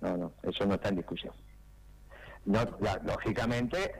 [0.00, 1.32] No, no, eso no está en discusión.
[2.44, 2.58] No,
[3.04, 3.92] lógicamente,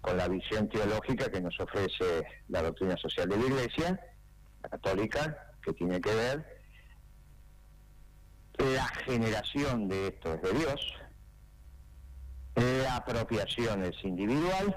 [0.00, 4.00] con la visión teológica que nos ofrece la doctrina social de la Iglesia,
[4.62, 6.62] la católica, que tiene que ver
[8.58, 10.92] la generación de esto es de Dios,
[12.54, 14.76] la apropiación es individual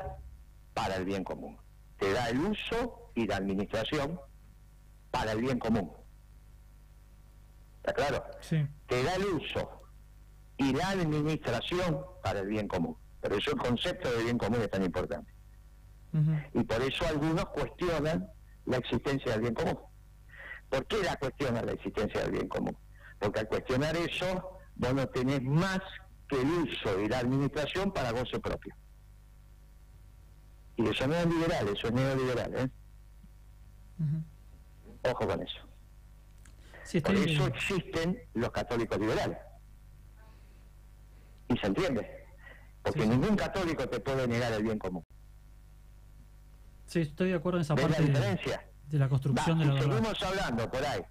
[0.73, 1.55] para el bien común.
[1.99, 4.19] Te da el uso y la administración
[5.11, 5.91] para el bien común.
[7.77, 8.23] ¿Está claro?
[8.41, 8.65] Sí.
[8.87, 9.81] Te da el uso
[10.57, 12.97] y la administración para el bien común.
[13.21, 15.31] Por eso el concepto de bien común es tan importante.
[16.53, 18.29] Y por eso algunos cuestionan
[18.65, 19.79] la existencia del bien común.
[20.69, 22.77] ¿Por qué la cuestiona la existencia del bien común?
[23.19, 25.79] Porque al cuestionar eso, vos no tenés más
[26.27, 28.75] que el uso y la administración para goce propio.
[30.75, 32.55] Y eso no es liberal, eso es neoliberal.
[32.55, 32.69] ¿eh?
[35.03, 35.59] Ojo con eso.
[37.01, 39.37] Por eso existen los católicos liberales.
[41.49, 42.23] Y se entiende
[42.83, 45.03] porque ningún católico te puede negar el bien común.
[46.85, 48.69] Sí, estoy de acuerdo en esa parte la diferencia?
[48.89, 49.81] De, la construcción de la.
[49.81, 51.01] Seguimos hablando por ahí.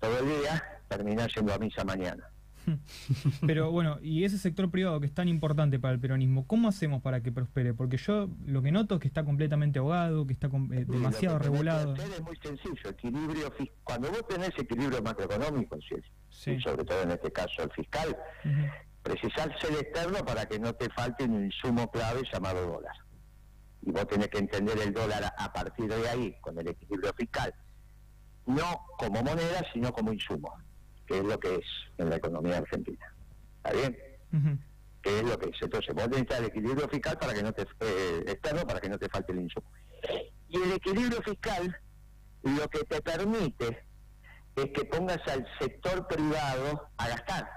[0.00, 2.28] Todo el día termina yendo a misa mañana.
[3.46, 7.02] Pero bueno, y ese sector privado que es tan importante para el peronismo, ¿cómo hacemos
[7.02, 7.74] para que prospere?
[7.74, 11.94] Porque yo lo que noto es que está completamente ahogado, que está eh, demasiado regulado.
[11.94, 13.52] Es muy sencillo, equilibrio
[13.84, 15.78] cuando vos tenés equilibrio macroeconómico,
[16.30, 16.60] sí.
[16.60, 18.16] sobre todo en este caso el fiscal,
[19.02, 22.96] precisar ser externo para que no te falte un insumo clave llamado dólar.
[23.82, 27.54] Y vos tenés que entender el dólar a partir de ahí, con el equilibrio fiscal,
[28.46, 30.52] no como moneda, sino como insumo,
[31.06, 31.64] que es lo que es
[31.98, 33.14] en la economía argentina.
[33.56, 33.98] ¿Está bien?
[35.02, 35.62] Que es lo que es.
[35.62, 38.98] Entonces, vos necesitas el equilibrio fiscal para que no te eh, externo para que no
[38.98, 39.70] te falte el insumo.
[40.48, 41.76] Y el equilibrio fiscal
[42.42, 43.84] lo que te permite
[44.56, 47.48] es que pongas al sector privado a gastar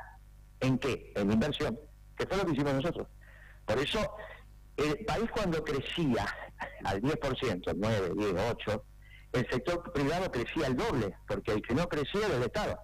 [0.62, 1.13] ¿En qué?
[1.15, 1.79] En inversión,
[2.17, 3.07] que fue lo que hicimos nosotros.
[3.65, 4.15] Por eso,
[4.77, 6.25] el país cuando crecía
[6.83, 8.85] al 10%, 9, 10, 8,
[9.33, 12.77] el sector privado crecía al doble, porque el que no crecía era el Estado.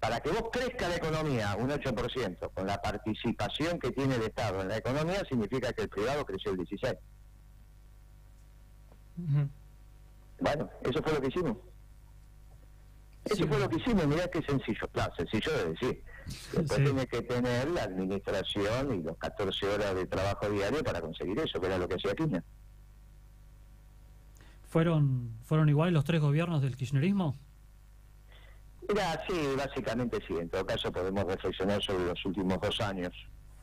[0.00, 4.60] Para que vos crezca la economía un 8%, con la participación que tiene el Estado
[4.60, 6.98] en la economía, significa que el privado creció el 16%.
[10.38, 11.56] Bueno, eso fue lo que hicimos.
[13.24, 16.04] Eso fue lo que hicimos, mirá qué sencillo, claro, sencillo de decir.
[16.52, 21.38] Después tiene que tener la administración y los 14 horas de trabajo diario para conseguir
[21.40, 22.44] eso, que era lo que hacía Kirchner.
[24.68, 27.36] ¿Fueron, ¿Fueron iguales los tres gobiernos del kirchnerismo?
[28.88, 30.34] Mira, sí, básicamente sí.
[30.38, 33.12] En todo caso podemos reflexionar sobre los últimos dos años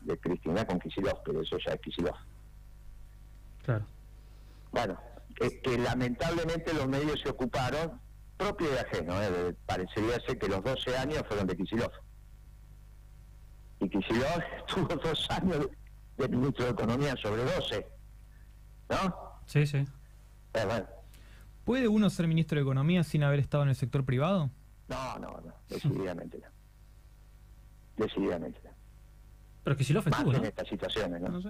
[0.02, 2.16] de Cristina con Kicillof, pero eso ya es Kicillof.
[3.64, 3.86] Claro.
[4.72, 5.00] Bueno,
[5.34, 8.00] que, que lamentablemente los medios se ocuparon
[8.36, 9.22] propio y ajeno.
[9.22, 9.54] ¿eh?
[9.66, 11.92] Parecería ser que los 12 años fueron de Kicillof.
[13.80, 15.68] Y Kicillof tuvo dos años
[16.16, 17.86] de ministro de Economía sobre 12.
[18.90, 19.40] ¿No?
[19.46, 19.84] Sí, sí.
[21.64, 24.50] ¿Puede uno ser ministro de Economía sin haber estado en el sector privado?
[24.88, 25.54] No, no, no.
[25.68, 28.04] Decididamente no.
[28.04, 28.70] Decididamente no.
[29.62, 31.40] Pero Kicillof estuvo, Más en estas situaciones, ¿no?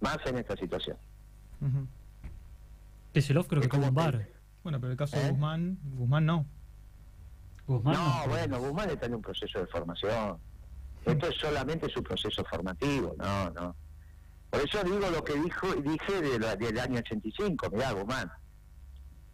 [0.00, 0.96] Más en esta situación.
[1.60, 1.86] Uh
[3.20, 4.28] creo que como un bar.
[4.62, 5.30] Bueno, pero el caso de ¿Eh?
[5.30, 6.46] Guzmán, Guzmán no.
[7.66, 10.38] Guzmán no, bueno, Guzmán está en un proceso de formación.
[11.04, 13.76] Esto es solamente su proceso formativo, no, no.
[14.50, 18.30] Por eso digo lo que dijo dije de del año 85, mirá, Guzmán.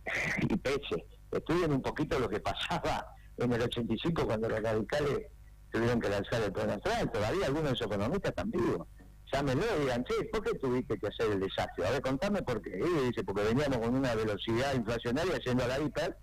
[0.49, 5.27] y Peche, estudien un poquito lo que pasaba en el 85 cuando los radicales
[5.71, 7.11] tuvieron que lanzar el plan astral.
[7.11, 8.87] Todavía algunos de esos economistas están vivos
[9.35, 11.87] llámenlo y digan, che, ¿por qué tuviste que hacer el desastre?
[11.87, 12.79] A ver, contame por qué.
[12.79, 16.17] Y dice, porque veníamos con una velocidad inflacionaria haciendo la hiper,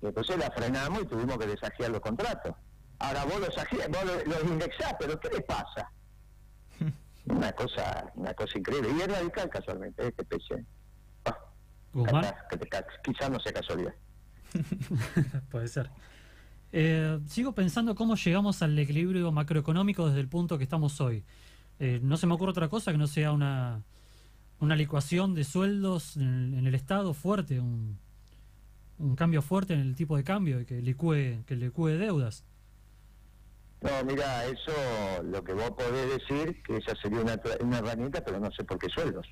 [0.00, 2.54] y entonces la frenamos y tuvimos que desafiar los contratos.
[2.98, 5.92] Ahora vos los, vos los, indexás, pero ¿qué les pasa?
[7.26, 8.90] una cosa una cosa increíble.
[8.96, 10.64] Y es radical casualmente, este PC.
[11.92, 12.34] Guzmán.
[13.04, 13.94] Quizás no sea casualidad.
[15.50, 15.90] Puede ser.
[16.72, 21.24] Eh, sigo pensando cómo llegamos al equilibrio macroeconómico desde el punto que estamos hoy.
[21.78, 23.82] Eh, no se me ocurre otra cosa que no sea una,
[24.60, 27.98] una licuación de sueldos en el, en el Estado fuerte, un,
[28.98, 32.44] un cambio fuerte en el tipo de cambio y que licúe, que licúe deudas.
[33.82, 38.38] No, mira, eso lo que vos podés decir, que esa sería una, una herramienta, pero
[38.38, 39.26] no sé por qué sueldos.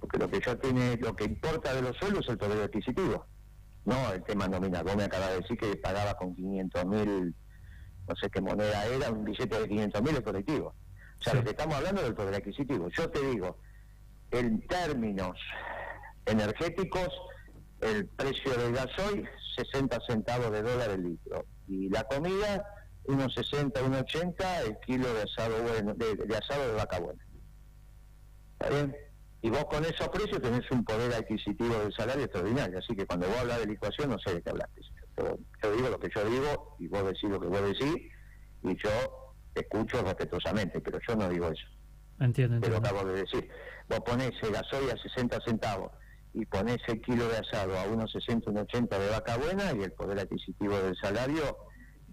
[0.00, 3.26] Porque lo que yo tiene, lo que importa de los sueldos es el poder adquisitivo,
[3.84, 4.84] no el tema nominal.
[4.84, 7.34] Vos me acabas de decir que pagaba con 500 mil,
[8.08, 10.74] no sé qué moneda era, un billete de 500 mil el colectivo.
[11.18, 12.88] O sea, lo que estamos hablando es del poder adquisitivo.
[12.88, 13.58] Yo te digo,
[14.30, 15.36] en términos
[16.26, 17.08] energéticos,
[17.80, 22.64] el precio del gasoil 60 centavos de dólar el litro y la comida
[23.04, 27.24] unos 60, unos 80 el kilo de asado bueno, de, asado de vaca buena.
[28.52, 28.96] ¿Está bien?
[29.42, 33.26] Y vos con esos precios tenés un poder adquisitivo del salario extraordinario, así que cuando
[33.26, 34.80] vos hablas de licuación no sé de qué hablaste.
[35.62, 37.94] Yo, digo lo que yo digo y vos decís lo que vos decís
[38.62, 41.66] y yo escucho respetuosamente, pero yo no digo eso.
[42.20, 42.60] Entiendo, entiendo.
[42.60, 43.48] Te lo acabo de decir.
[43.88, 45.90] Vos ponés el gasoil a 60 centavos
[46.34, 49.82] y pones el kilo de asado a unos 60, unos 80 de vaca buena y
[49.82, 51.56] el poder adquisitivo del salario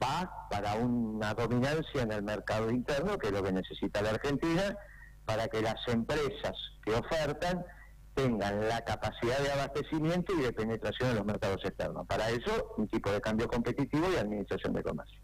[0.02, 4.76] va para una dominancia en el mercado interno, que es lo que necesita la Argentina,
[5.28, 7.64] para que las empresas que ofertan
[8.16, 12.08] tengan la capacidad de abastecimiento y de penetración en los mercados externos.
[12.08, 15.20] Para eso, un tipo de cambio competitivo y administración de comercio.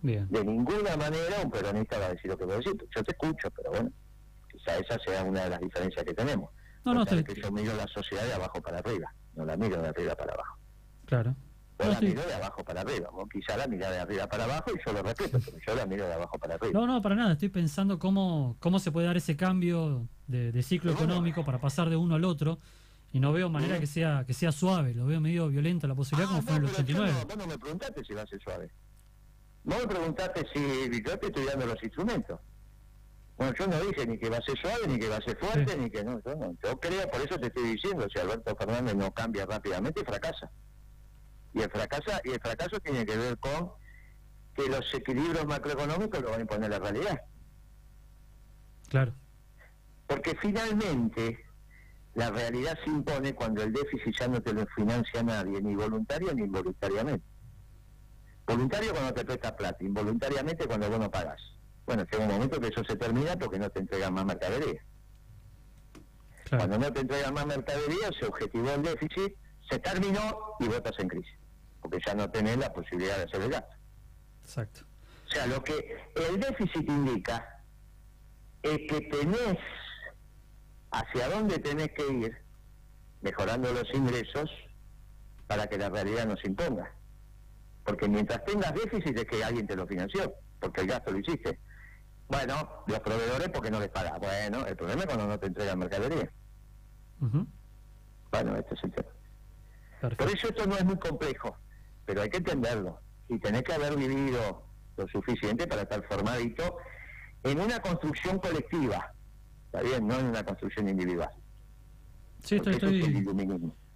[0.00, 0.28] Bien.
[0.30, 2.76] De ninguna manera un peronista va a decir lo que voy a decir.
[2.94, 3.90] Yo te escucho, pero bueno,
[4.50, 6.50] quizá esa sea una de las diferencias que tenemos.
[6.84, 7.24] No, no, estoy...
[7.24, 10.34] que yo miro la sociedad de abajo para arriba, no la miro de arriba para
[10.34, 10.56] abajo.
[11.06, 11.34] Claro.
[11.78, 14.70] Yo la miro de abajo para arriba, o quizá la mira de arriba para abajo
[14.74, 16.78] y yo lo respeto, pero yo la miro de abajo para arriba.
[16.78, 20.92] No, no, para nada, estoy pensando cómo, cómo se puede dar ese cambio de, ciclo
[20.92, 22.58] económico para pasar de uno al otro
[23.12, 26.28] y no veo manera que sea que sea suave, lo veo medio violento la posibilidad
[26.28, 27.12] como ah, fue en el 89.
[27.12, 28.70] No, vos no me preguntaste si va a ser suave.
[29.64, 32.40] Vos me preguntaste si yo te estoy dando los instrumentos.
[33.36, 35.36] Bueno, yo no dije ni que va a ser suave, ni que va a ser
[35.36, 36.54] fuerte, ni que no yo, no.
[36.62, 40.50] yo creo, por eso te estoy diciendo, si Alberto Fernández no cambia rápidamente, fracasa.
[41.54, 43.72] Y el, fracasa, y el fracaso tiene que ver con
[44.54, 47.20] que los equilibrios macroeconómicos lo van a imponer la realidad.
[48.88, 49.14] Claro.
[50.06, 51.44] Porque finalmente
[52.14, 56.34] la realidad se impone cuando el déficit ya no te lo financia nadie, ni voluntario
[56.34, 57.24] ni involuntariamente.
[58.46, 61.40] Voluntario cuando te presta plata, involuntariamente cuando vos no pagas.
[61.86, 64.84] Bueno, llega un momento que eso se termina porque no te entregan más mercadería.
[66.50, 69.34] Cuando no te entregan más mercadería, se objetivó el déficit,
[69.70, 71.32] se terminó y votas en crisis,
[71.82, 73.76] porque ya no tenés la posibilidad de hacer el gasto.
[74.42, 74.80] Exacto.
[75.26, 77.62] O sea, lo que el déficit indica
[78.62, 79.58] es que tenés
[80.90, 82.36] hacia dónde tenés que ir,
[83.20, 84.50] mejorando los ingresos,
[85.46, 86.94] para que la realidad no se imponga.
[87.84, 91.58] Porque mientras tengas déficit es que alguien te lo financió, porque el gasto lo hiciste.
[92.28, 94.18] Bueno, los proveedores porque no les pagas.
[94.20, 96.30] Bueno, el problema es cuando no te entregan mercadería.
[97.18, 99.08] Bueno, este es el tema.
[100.16, 101.56] Por eso esto no es muy complejo,
[102.04, 102.98] pero hay que entenderlo.
[103.28, 104.64] Y tenés que haber vivido
[104.96, 106.76] lo suficiente para estar formadito
[107.44, 109.12] en una construcción colectiva.
[109.66, 110.06] ¿Está bien?
[110.06, 111.30] No en una construcción individual.
[112.40, 112.74] Sí, estoy,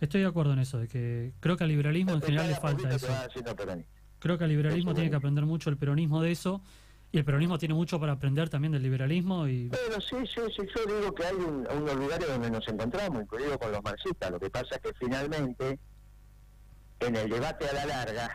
[0.01, 2.95] estoy, de acuerdo en eso, de que creo que al liberalismo en general le falta
[2.95, 3.09] eso.
[4.19, 6.63] Creo que al liberalismo tiene que aprender mucho el peronismo de eso
[7.13, 9.47] y el peronismo tiene mucho para aprender también del liberalismo.
[9.49, 13.59] y Pero sí, sí, sí, yo digo que hay unos lugares donde nos encontramos, incluido
[13.59, 14.31] con los marxistas.
[14.31, 15.79] Lo que pasa es que finalmente,
[17.01, 18.31] en el debate a la larga,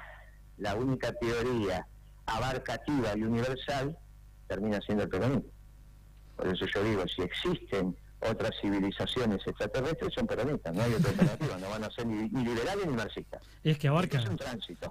[0.58, 1.88] la única teoría
[2.26, 3.98] abarcativa y universal
[4.48, 5.50] termina siendo el peronismo.
[6.36, 11.58] Por eso yo digo, si existen otras civilizaciones extraterrestres son peronistas, no hay otra alternativa,
[11.58, 13.42] no van a ser ni, liberales ni marxistas.
[13.64, 14.24] Es que abarca,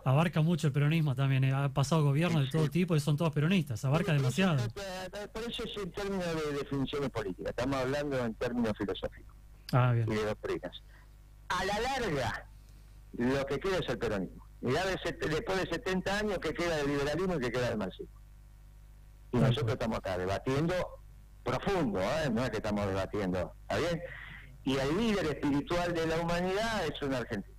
[0.05, 3.33] abarca mucho el peronismo también, eh, ha pasado gobiernos de todo tipo y son todos
[3.33, 4.57] peronistas, abarca demasiado.
[5.33, 9.37] Por eso es en términos de definiciones políticas, estamos hablando en términos filosóficos
[9.73, 10.11] ah, bien.
[10.11, 10.83] y de doctrinas.
[11.49, 12.50] A la larga,
[13.21, 14.47] lo que queda es el peronismo.
[14.61, 18.21] Mirá después de 70 años, que queda del liberalismo y que queda del marxismo?
[19.33, 20.75] Y nosotros estamos acá debatiendo
[21.43, 22.31] profundo, ¿eh?
[22.33, 24.01] no es que estamos debatiendo, ¿está bien?
[24.65, 27.57] Y el líder espiritual de la humanidad es un argentino.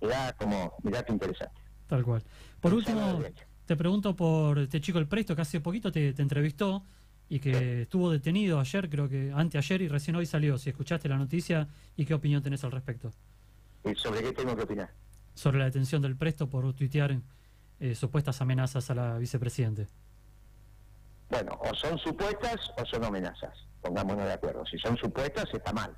[0.00, 1.60] Mirá como, mirá qué interesante.
[1.86, 2.22] Tal cual.
[2.60, 3.22] Por último,
[3.64, 6.82] te pregunto por este chico el Presto que hace poquito te, entrevistó
[7.28, 10.58] y que estuvo detenido ayer, creo que anteayer y recién hoy salió.
[10.58, 13.12] Si escuchaste la noticia y qué opinión tenés al respecto.
[13.86, 14.90] ¿Y sobre qué tengo que opinar?
[15.34, 17.20] Sobre la detención del Presto por tuitear
[17.78, 19.86] eh, supuestas amenazas a la vicepresidente.
[21.30, 23.52] Bueno, o son supuestas o son amenazas.
[23.80, 24.64] pongámonos de acuerdo.
[24.66, 25.96] Si son supuestas, está mal.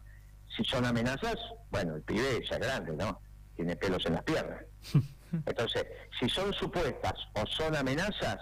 [0.56, 1.36] Si son amenazas,
[1.70, 3.20] bueno, el pibe ya es grande, ¿no?
[3.56, 4.64] Tiene pelos en las piernas.
[5.46, 5.86] Entonces,
[6.18, 8.38] si son supuestas o son amenazas,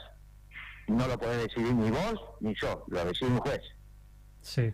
[0.89, 3.61] no lo puede decidir ni vos ni yo, lo decide un juez.
[4.41, 4.73] Sí.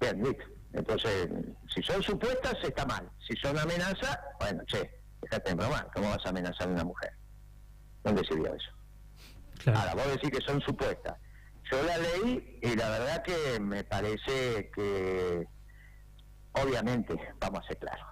[0.00, 0.44] Bien, listo.
[0.74, 1.28] Entonces,
[1.72, 3.08] si son supuestas, está mal.
[3.26, 4.90] Si son amenazas, bueno, che,
[5.22, 5.88] déjate de bromar.
[5.94, 7.12] ¿Cómo vas a amenazar a una mujer?
[8.02, 8.70] ¿Dónde se vio eso?
[9.62, 9.78] Claro.
[9.78, 11.14] Ahora, vos decís que son supuestas.
[11.70, 15.46] Yo la leí y la verdad que me parece que,
[16.52, 18.06] obviamente, vamos a ser claros,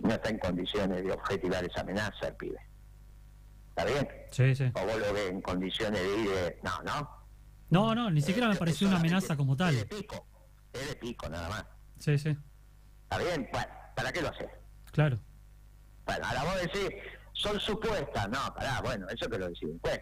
[0.00, 2.58] no está en condiciones de objetivar esa amenaza el pibe.
[3.68, 4.08] ¿Está bien?
[4.30, 4.72] Sí, sí.
[4.74, 6.58] O vos lo ves en condiciones de ir de...
[6.62, 7.10] No, no.
[7.70, 9.76] No, no, ni siquiera me Eh, pareció una amenaza como tal.
[9.76, 10.26] de pico.
[10.72, 11.64] Es de pico, nada más.
[11.98, 12.36] Sí, sí.
[13.04, 13.48] ¿Está bien?
[13.52, 14.48] Bueno, ¿para qué lo haces?
[14.92, 15.18] Claro.
[16.06, 16.90] Bueno, ahora vos decís,
[17.32, 18.28] son supuestas.
[18.28, 20.00] No, pará, bueno, eso que lo un juez.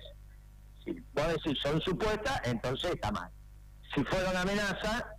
[0.85, 3.31] Si vos decís son supuestas, entonces está mal.
[3.95, 5.14] Si fueron amenaza,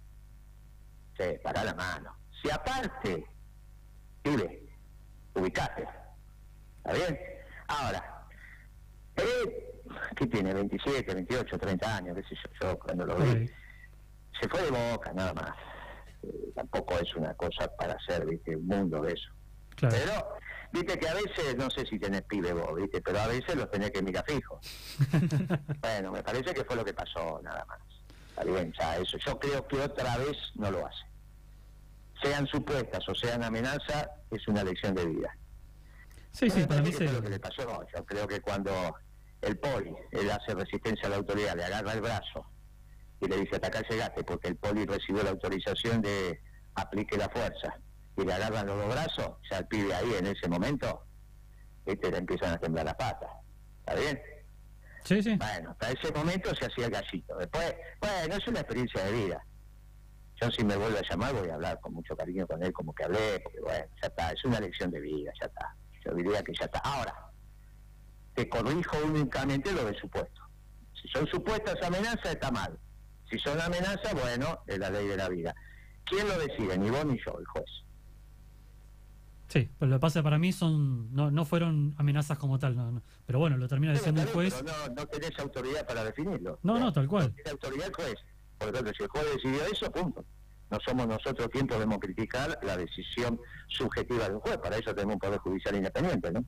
[1.18, 2.16] sí, pará la mano.
[2.42, 3.26] Si aparte,
[4.22, 4.70] pibe,
[5.34, 5.88] ubicate.
[6.78, 7.20] ¿Está bien?
[7.68, 8.28] Ahora,
[9.16, 9.54] él,
[10.16, 10.54] ¿qué tiene?
[10.54, 13.50] 27, 28, 30 años, qué sé yo, yo cuando lo vi.
[14.40, 15.52] Se fue de boca, nada más.
[16.24, 19.30] Eh, tampoco es una cosa para hacer, viste, un mundo de eso.
[19.76, 19.96] Claro.
[19.98, 20.30] Pero,
[20.72, 23.70] viste que a veces, no sé si tenés pibe vos, viste, pero a veces los
[23.70, 24.60] tenés que mirar fijo.
[25.82, 27.80] bueno, me parece que fue lo que pasó, nada más.
[28.30, 29.18] Está bien, ya eso.
[29.18, 31.06] Yo creo que otra vez no lo hace.
[32.22, 35.36] Sean supuestas o sean amenazas, es una lección de vida.
[36.32, 37.86] Sí, sí, para mí fue lo que le pasó.
[37.96, 38.72] Yo creo que cuando
[39.42, 42.46] el poli, él hace resistencia a la autoridad, le agarra el brazo
[43.22, 46.42] y le dice atacar llegaste porque el poli recibió la autorización de
[46.76, 47.78] aplique la fuerza
[48.18, 51.04] y le agarran los dos brazos, ya el pibe ahí en ese momento,
[51.86, 53.30] este le empiezan a temblar las patas.
[53.80, 54.22] ¿Está bien?
[55.04, 55.36] Sí, sí.
[55.38, 57.36] Bueno, hasta ese momento se hacía el gallito.
[57.38, 59.46] Después, bueno, es una experiencia de vida.
[60.42, 62.94] Yo si me vuelve a llamar voy a hablar con mucho cariño con él como
[62.94, 65.76] que hablé, porque bueno, ya está, es una lección de vida, ya está.
[66.06, 66.80] Yo diría que ya está.
[66.80, 67.14] Ahora,
[68.36, 70.42] te corrijo únicamente lo de supuesto.
[71.02, 72.78] Si son supuestas amenazas, está mal.
[73.30, 75.56] Si son amenazas, bueno, es la ley de la vida.
[76.06, 76.78] ¿Quién lo decide?
[76.78, 77.66] Ni vos ni yo, el juez.
[79.48, 82.92] Sí, pero lo que pasa para mí son no, no fueron amenazas como tal, no,
[82.92, 83.02] no.
[83.26, 84.64] pero bueno, lo termina diciendo el Pero juez.
[84.64, 86.60] no, no tenés autoridad para definirlo.
[86.62, 87.34] No, no, tal cual.
[87.46, 88.16] No autoridad el juez.
[88.60, 90.24] Por lo tanto, si el juez decidió eso, punto.
[90.70, 94.58] No somos nosotros quien podemos criticar la decisión subjetiva del juez.
[94.58, 96.46] Para eso tenemos un poder judicial independiente, ¿no?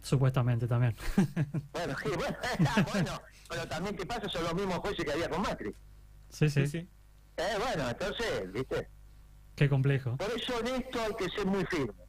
[0.00, 0.96] Supuestamente también.
[1.72, 2.36] Bueno, sí, bueno,
[2.66, 4.28] ah, bueno, pero también ¿qué pasa?
[4.28, 5.74] Son los mismos jueces que había con Macri.
[6.28, 6.88] sí, sí, Sí.
[7.36, 8.88] Eh, bueno, entonces, ¿viste?
[9.56, 10.16] Qué complejo.
[10.16, 12.04] Por eso en esto hay que ser muy firme.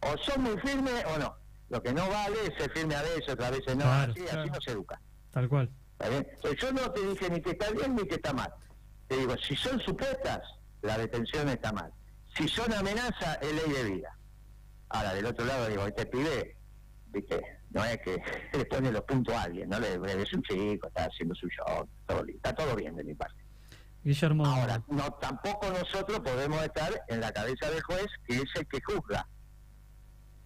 [0.00, 1.36] O son muy firmes o no.
[1.68, 3.84] Lo que no vale es ser firme a veces, otras veces no.
[3.84, 4.46] Claro, así, así claro.
[4.52, 5.00] no se educa.
[5.30, 5.70] Tal cual.
[5.92, 6.26] ¿Está bien?
[6.34, 8.52] Entonces, yo no te dije ni que está bien ni que está mal.
[9.08, 10.40] Te digo, si son supuestas,
[10.82, 11.92] la detención está mal.
[12.36, 14.18] Si son amenazas, es ley de vida.
[14.88, 16.56] Ahora, del otro lado, digo, este pibe,
[17.08, 17.42] viste,
[17.72, 18.22] no es que
[18.56, 21.88] le pone los puntos a alguien, no le es un chico, está haciendo su show,
[22.06, 23.40] todo, está todo bien de mi parte.
[24.04, 28.66] Guillermo, Ahora, no tampoco nosotros podemos estar en la cabeza del juez, que es el
[28.66, 29.28] que juzga.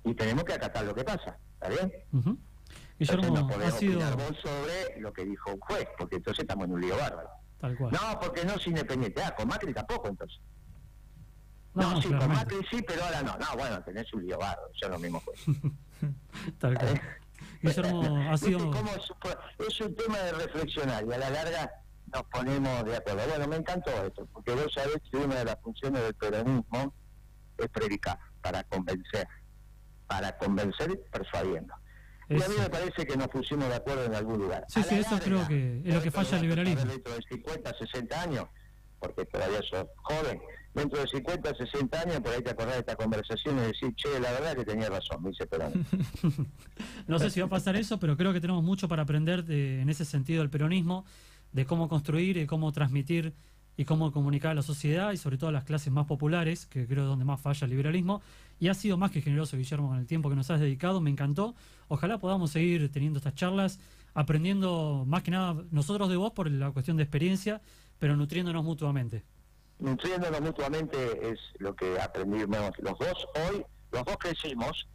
[0.04, 1.92] Y tenemos que acatar lo que pasa, ¿está bien?
[2.12, 2.38] ujú.
[2.98, 6.16] Entonces Guillermo no ha podemos sido opinar vos sobre lo que dijo un juez, porque
[6.16, 7.28] entonces estamos en un lío bárbaro.
[7.60, 7.92] tal cual.
[7.92, 9.22] No, porque no es independiente.
[9.22, 10.38] Ah, con Macri tampoco, entonces.
[11.76, 12.54] No, sí, claramente.
[12.56, 13.36] Macri sí, pero ahora no.
[13.38, 15.56] No, bueno, tenés un lío bárbaro, son los mismos jueces.
[16.58, 17.00] Tal cual.
[17.62, 21.70] Guillermo ha ¿Viste sido es, un- tema de reflexionar y a la larga
[22.12, 23.22] nos ponemos de acuerdo.
[23.28, 26.94] Bueno, me encantó esto, porque vos sabés que una de las funciones del peronismo
[27.58, 29.26] es predicar, para convencer,
[30.06, 31.74] para convencer persuadiendo.
[32.28, 34.64] Y a mí me parece que nos pusimos de acuerdo en algún lugar.
[34.68, 36.92] Sí, A sí, eso creo que es lo que falla el lo liberalismo.
[36.92, 38.44] Dentro de 50, 60 años,
[39.14, 40.40] porque todavía sos joven,
[40.74, 44.20] dentro de 50, 60 años, por ahí te acordás de esta conversación y decir, che,
[44.20, 45.72] la verdad que tenía razón, me dice Perón.
[47.06, 49.80] No sé si va a pasar eso, pero creo que tenemos mucho para aprender de-
[49.80, 51.04] en ese sentido del peronismo,
[51.52, 53.32] de cómo construir y cómo transmitir
[53.78, 56.86] y cómo comunicar a la sociedad y sobre todo a las clases más populares, que
[56.86, 58.22] creo es donde más falla el liberalismo.
[58.58, 61.10] Y ha sido más que generoso, Guillermo, con el tiempo que nos has dedicado, me
[61.10, 61.54] encantó.
[61.88, 63.78] Ojalá podamos seguir teniendo estas charlas,
[64.14, 67.60] aprendiendo más que nada nosotros de vos por la cuestión de experiencia,
[67.98, 69.24] pero nutriéndonos mutuamente.
[69.78, 74.88] Nutriéndonos mutuamente es lo que aprendimos los dos hoy, los dos crecimos,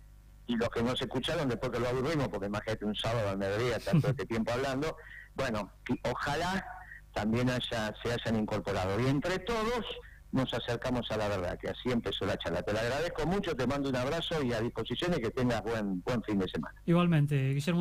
[0.52, 3.80] y los que nos escucharon después que lo aburrimos, porque imagínate un sábado al mediodía,
[3.80, 4.98] todo este tiempo hablando,
[5.36, 5.72] bueno,
[6.04, 6.66] ojalá
[7.14, 9.00] también haya, se hayan incorporado.
[9.00, 9.86] Y entre todos
[10.32, 12.64] nos acercamos a la verdad, que así empezó la charla.
[12.64, 16.02] Te lo agradezco mucho, te mando un abrazo y a disposición y que tengas buen,
[16.02, 16.76] buen fin de semana.
[16.86, 17.80] Igualmente, Guillermo,